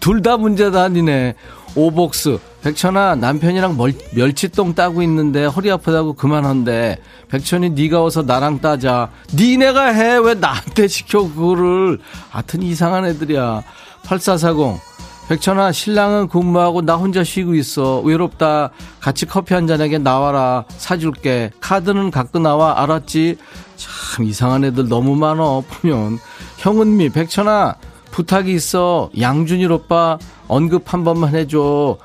[0.00, 1.34] 둘 다 문제다, 니네.
[1.76, 6.98] 오복스 백천아 남편이랑 멀, 멸치똥 따고 있는데 허리 아프다고 그만한데
[7.28, 9.10] 백천이 네가 와서 나랑 따자.
[9.34, 10.16] 니네가 해.
[10.16, 12.00] 왜 나한테 시켜 그거를.
[12.30, 13.62] 하여튼 이상한 애들이야.
[14.04, 14.80] 8440
[15.28, 18.00] 백천아 신랑은 근무하고 나 혼자 쉬고 있어.
[18.00, 18.70] 외롭다.
[19.00, 20.64] 같이 커피 한 잔에게 나와라.
[20.68, 21.50] 사줄게.
[21.60, 22.82] 카드는 갖고 나와.
[22.82, 23.36] 알았지?
[23.76, 26.18] 참 이상한 애들 너무 많어 보면.
[26.58, 27.74] 형은미 백천아
[28.16, 31.98] 부탁이 있어 양준일 오빠 언급 한 번만 해줘.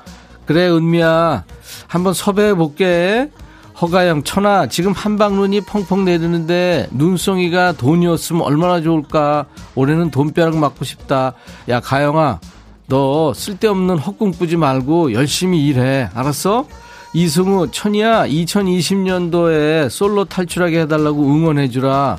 [0.44, 1.44] 그래, 은미야.
[1.86, 3.30] 한번 섭외해 볼게.
[3.80, 9.46] 허가영, 천아, 지금 한방눈이 펑펑 내리는데 눈송이가 돈이었으면 얼마나 좋을까.
[9.74, 11.32] 올해는 돈벼락 맞고 싶다.
[11.70, 12.40] 야, 가영아,
[12.88, 16.10] 너 쓸데없는 헛꿈 꾸지 말고 열심히 일해.
[16.12, 16.66] 알았어?
[17.14, 22.18] 이승우, 천이야, 2020년도에 솔로 탈출하게 해달라고 응원해주라.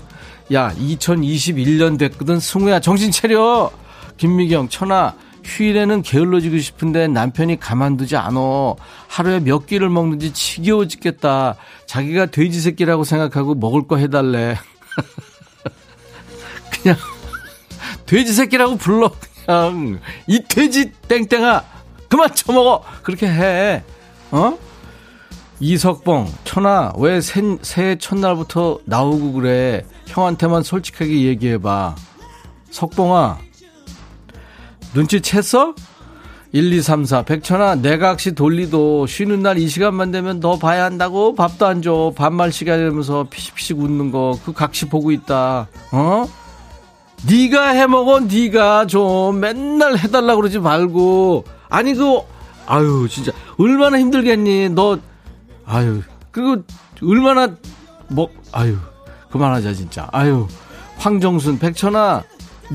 [0.54, 2.40] 야, 2021년 됐거든.
[2.40, 3.83] 승우야, 정신 차려!
[4.18, 8.76] 김미경, 천아, 휴일에는 게을러지고 싶은데 남편이 가만두지 않어.
[9.08, 11.56] 하루에 몇 끼를 먹는지 지겨워 죽겠다.
[11.86, 14.58] 자기가 돼지 새끼라고 생각하고 먹을 거 해달래.
[16.82, 16.98] 그냥
[18.06, 19.12] 돼지 새끼라고 불러.
[19.46, 21.64] 그냥 이 돼지 땡땡아
[22.08, 22.84] 그만 쳐먹어.
[23.02, 23.84] 그렇게 해.
[24.32, 24.58] 어?
[25.60, 29.86] 이석봉, 천아, 왜 새, 새해 첫날부터 나오고 그래?
[30.08, 31.96] 형한테만 솔직하게 얘기해봐.
[32.70, 33.38] 석봉아,
[34.94, 35.76] 눈치챘어?
[36.52, 37.24] 1, 2, 3, 4.
[37.24, 41.34] 백천아, 내각시 돌리도 쉬는 날 이 시간만 되면 너 봐야 한다고?
[41.34, 42.14] 밥도 안 줘.
[42.16, 44.38] 반말 시간 이면서 피식피식 웃는 거.
[44.46, 45.68] 그 각시 보고 있다.
[45.92, 46.26] 어?
[47.28, 52.20] 네가 해먹어 네가 좀 맨날 해달라 그러지 말고 아니 그
[52.68, 55.00] 아유 진짜 얼마나 힘들겠니 너
[55.66, 56.64] 아유 그리고
[57.02, 57.56] 얼마나
[58.10, 58.76] 뭐 아유
[59.32, 60.48] 그만하자 진짜 아유
[60.98, 62.24] 황정순 백천아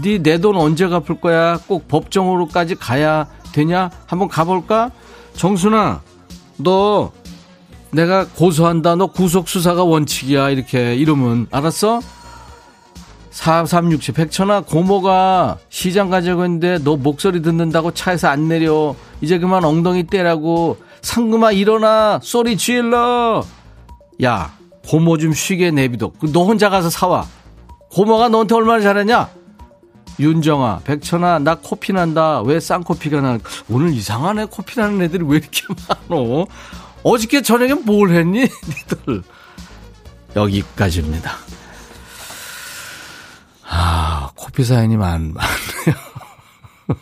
[0.03, 1.59] 네 내 돈 언제 갚을 거야?
[1.67, 3.91] 꼭 법정으로까지 가야 되냐?
[4.07, 4.91] 한번 가볼까?
[5.35, 6.01] 정순아
[6.59, 7.13] 너
[7.91, 8.97] 내가 고소한다.
[8.97, 10.51] 너 구속수사가 원칙이야.
[10.51, 12.01] 이렇게 이러면 알았어?
[13.31, 18.95] 4367 백천아 고모가 시장 가자고 했는데 너 목소리 듣는다고 차에서 안 내려.
[19.21, 20.77] 이제 그만 엉덩이 떼라고.
[21.03, 22.19] 상금아 일어나.
[22.23, 23.45] 소리 질러.
[24.25, 24.53] 야
[24.87, 26.13] 고모 좀 쉬게 내비둬.
[26.33, 27.27] 너 혼자 가서 사와.
[27.93, 29.31] 고모가 너한테 얼마나 잘했냐
[30.21, 33.39] 윤정아 백천아 나 코피 난다 왜 쌍코피가 나
[33.69, 36.47] 오늘 이상하네 코피 나는 애들이 왜 이렇게 많어
[37.05, 39.23] 어저께 저녁에 뭘 했니 니들
[40.35, 41.33] 여기까지입니다
[43.71, 45.95] 아, 코피 사연이 많, 많네요.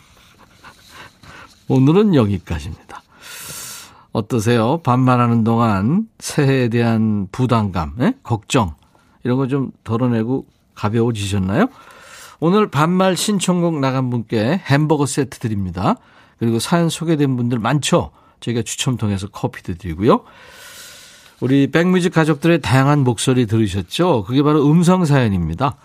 [1.69, 3.01] 오늘은 여기까지입니다.
[4.11, 4.79] 어떠세요?
[4.83, 8.13] 반말하는 동안 새해에 대한 부담감, 에?
[8.21, 8.75] 걱정,
[9.23, 10.45] 이런 거 좀 덜어내고
[10.75, 11.67] 가벼워지셨나요?
[12.39, 15.95] 오늘 반말 신청곡 나간 분께 햄버거 세트 드립니다.
[16.39, 18.11] 그리고 사연 소개된 분들 많죠?
[18.39, 20.23] 저희가 추첨 통해서 커피도 드리고요.
[21.39, 24.23] 우리 백뮤직 가족들의 다양한 목소리 들으셨죠?
[24.25, 25.77] 그게 바로 음성 사연입니다.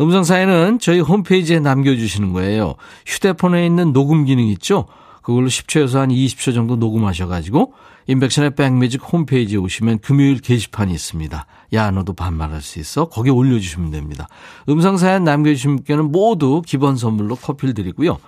[0.00, 2.74] 음성 사연은 저희 홈페이지에 남겨주시는 거예요.
[3.06, 4.86] 휴대폰에 있는 녹음 기능 있죠?
[5.22, 7.72] 그걸로 10초에서 한 20초 정도 녹음하셔가지고
[8.06, 11.46] 인백션의 백뮤직 홈페이지에 오시면 금요일 게시판이 있습니다.
[11.72, 13.08] 야 너도 반말할 수 있어?
[13.08, 14.28] 거기 올려주시면 됩니다.
[14.68, 18.18] 음성 사연 남겨주신 분께는 모두 기본 선물로 커피를 드리고요.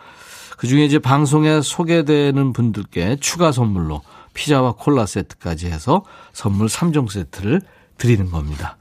[0.57, 4.03] 그중에 이제 방송에 소개되는 분들께 추가 선물로
[4.35, 6.03] 피자와 콜라 세트까지 해서
[6.33, 7.61] 선물 3종 세트를
[7.97, 8.77] 드리는 겁니다.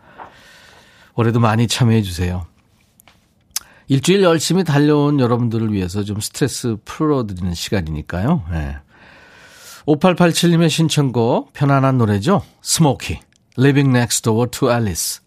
[1.13, 2.45] 올해도 많이 참여해 주세요.
[3.87, 8.43] 일주일 열심히 달려온 여러분들을 위해서 좀 스트레스 풀어드리는 시간이니까요.
[8.51, 8.77] 네.
[9.87, 12.43] 5887님의 신청곡 편안한 노래죠.
[12.61, 13.19] 스모키
[13.57, 15.21] Living Next Door to Alice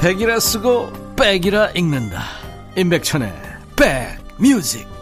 [0.00, 2.22] 백이라 쓰고 백이라 읽는다.
[2.76, 3.32] 임백천의
[3.76, 4.95] 백뮤직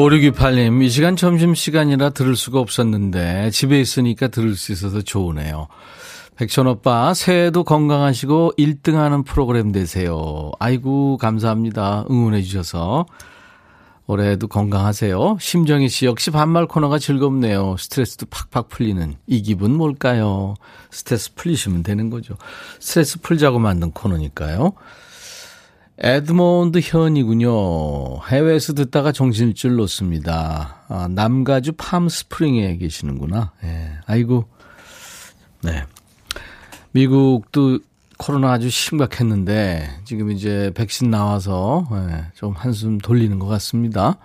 [0.00, 5.68] 5628님, 이 시간 점심시간이라 들을 수가 없었는데, 집에 있으니까 들을 수 있어서 좋으네요.
[6.36, 10.52] 백천 오빠, 새해도 건강하시고 1등 하는 프로그램 되세요.
[10.58, 12.06] 아이고, 감사합니다.
[12.10, 13.04] 응원해주셔서.
[14.06, 15.36] 올해도 건강하세요.
[15.38, 17.76] 심정희 씨 역시 반말 코너가 즐겁네요.
[17.78, 20.54] 스트레스도 팍팍 풀리는 이 기분 뭘까요?
[20.90, 22.34] 스트레스 풀리시면 되는 거죠.
[22.80, 24.72] 스트레스 풀자고 만든 코너니까요.
[26.02, 28.22] 에드몬드 현이군요.
[28.26, 30.84] 해외에서 듣다가 정신줄 놓습니다.
[30.88, 33.52] 아, 남가주 팜스프링에 계시는구나.
[33.64, 33.92] 예.
[34.06, 34.46] 아이고.
[35.62, 35.84] 네.
[36.92, 37.80] 미국도
[38.16, 44.16] 코로나 아주 심각했는데 지금 이제 백신 나와서 예, 좀 한숨 돌리는 것 같습니다.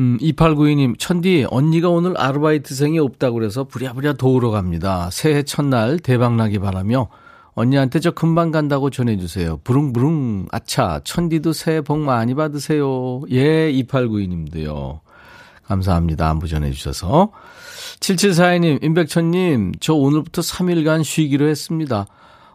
[0.00, 5.08] 음, 2892님, 천디, 언니가 오늘 아르바이트생이 없다고 그래서 부랴부랴 도우러 갑니다.
[5.12, 7.08] 새해 첫날 대박나기 바라며
[7.54, 9.58] 언니한테 저 금방 간다고 전해주세요.
[9.64, 10.46] 부릉부릉.
[10.50, 13.20] 아차, 천디도 새해 복 많이 받으세요.
[13.30, 15.00] 예, 2892님도요.
[15.64, 16.28] 감사합니다.
[16.30, 17.30] 안부 전해주셔서.
[18.00, 22.06] 7742님, 임백천님, 저 오늘부터 3일간 쉬기로 했습니다.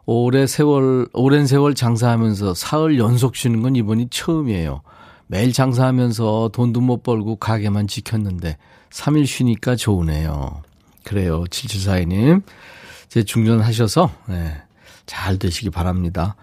[0.06, 4.82] 오래 세월, 오랜 세월 장사하면서 사흘 연속 쉬는 건 이번이 처음이에요.
[5.28, 8.58] 매일 장사하면서 돈도 못 벌고 가게만 지켰는데
[8.90, 10.62] 3일 쉬니까 좋으네요.
[11.04, 11.44] 그래요.
[11.46, 12.42] 7742님.
[13.10, 14.56] 제 중전하셔서, 네.
[15.08, 16.36] 잘 되시기 바랍니다.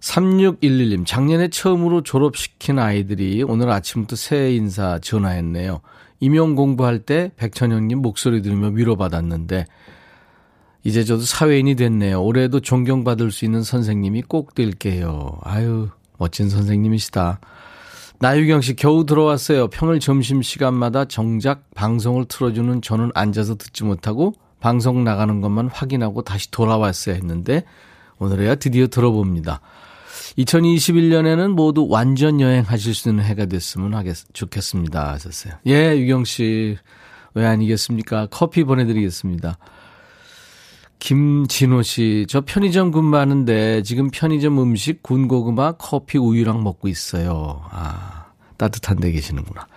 [0.00, 5.80] 3611님, 작년에 처음으로 졸업시킨 아이들이 오늘 아침부터 새해 인사 전화했네요.
[6.20, 9.66] 임용 공부할 때 백천영님 목소리 들으며 위로받았는데,
[10.84, 12.22] 이제 저도 사회인이 됐네요.
[12.22, 15.38] 올해도 존경받을 수 있는 선생님이 꼭 될게요.
[15.42, 17.40] 아유, 멋진 선생님이시다.
[18.20, 19.68] 나유경 씨 겨우 들어왔어요.
[19.68, 27.14] 평일 점심시간마다 정작 방송을 틀어주는 저는 앉아서 듣지 못하고 방송 나가는 것만 확인하고 다시 돌아왔어야
[27.14, 27.62] 했는데
[28.18, 29.60] 오늘에야 드디어 들어봅니다.
[30.38, 35.12] 2021년에는 모두 완전 여행하실 수 있는 해가 됐으면 하겠, 좋겠습니다.
[35.12, 35.54] 하셨어요.
[35.66, 36.76] 예, 유경 씨.
[37.34, 38.28] 왜 아니겠습니까?
[38.30, 39.58] 커피 보내드리겠습니다.
[40.98, 47.62] 김진호 씨, 저 편의점 근무하는데 지금 편의점 음식 군고구마, 커피, 우유랑 먹고 있어요.
[47.70, 49.68] 아, 따뜻한 데 계시는구나.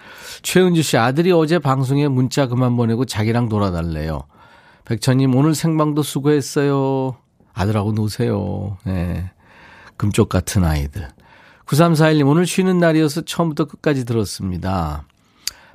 [0.42, 4.24] 최은주 씨, 아들이 어제 방송에 문자 그만 보내고 자기랑 놀아달래요.
[4.86, 7.16] 백천님, 오늘 생방도 수고했어요.
[7.54, 8.78] 아들하고 노세요.
[8.88, 9.32] 예.
[9.98, 11.08] 금쪽 같은 아이들.
[11.66, 15.06] 9341님, 오늘 쉬는 날이어서 처음부터 끝까지 들었습니다.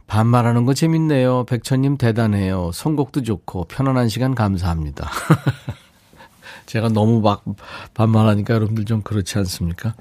[0.07, 1.45] 반말하는 거 재밌네요.
[1.45, 2.70] 백천님 대단해요.
[2.72, 5.11] 선곡도 좋고 편안한 시간 감사합니다.
[6.66, 7.45] 제가 너무 막
[7.95, 9.95] 반말하니까 여러분들 좀 그렇지 않습니까?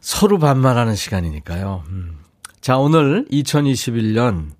[0.00, 1.84] 서로 반말하는 시간이니까요.
[1.88, 2.18] 음.
[2.60, 4.50] 자, 오늘 2021년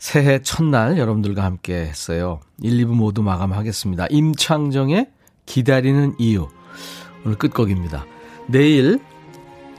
[0.00, 2.40] 새해 첫날 여러분들과 함께 했어요.
[2.62, 4.06] 1, 2부 모두 마감하겠습니다.
[4.08, 5.10] 임창정의
[5.44, 6.48] 기다리는 이유.
[7.24, 8.06] 오늘 끝곡입니다.
[8.48, 8.98] 내일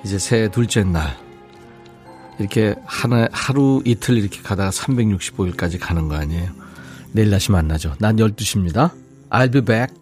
[0.05, 1.17] 이제 새해 둘째 날.
[2.38, 6.51] 이렇게 하나, 하루 이틀 이렇게 가다가 365일까지 가는 거 아니에요.
[7.13, 7.95] 내일 다시 만나죠.
[7.99, 8.91] 난 12시입니다.
[9.32, 10.01] I'll be back.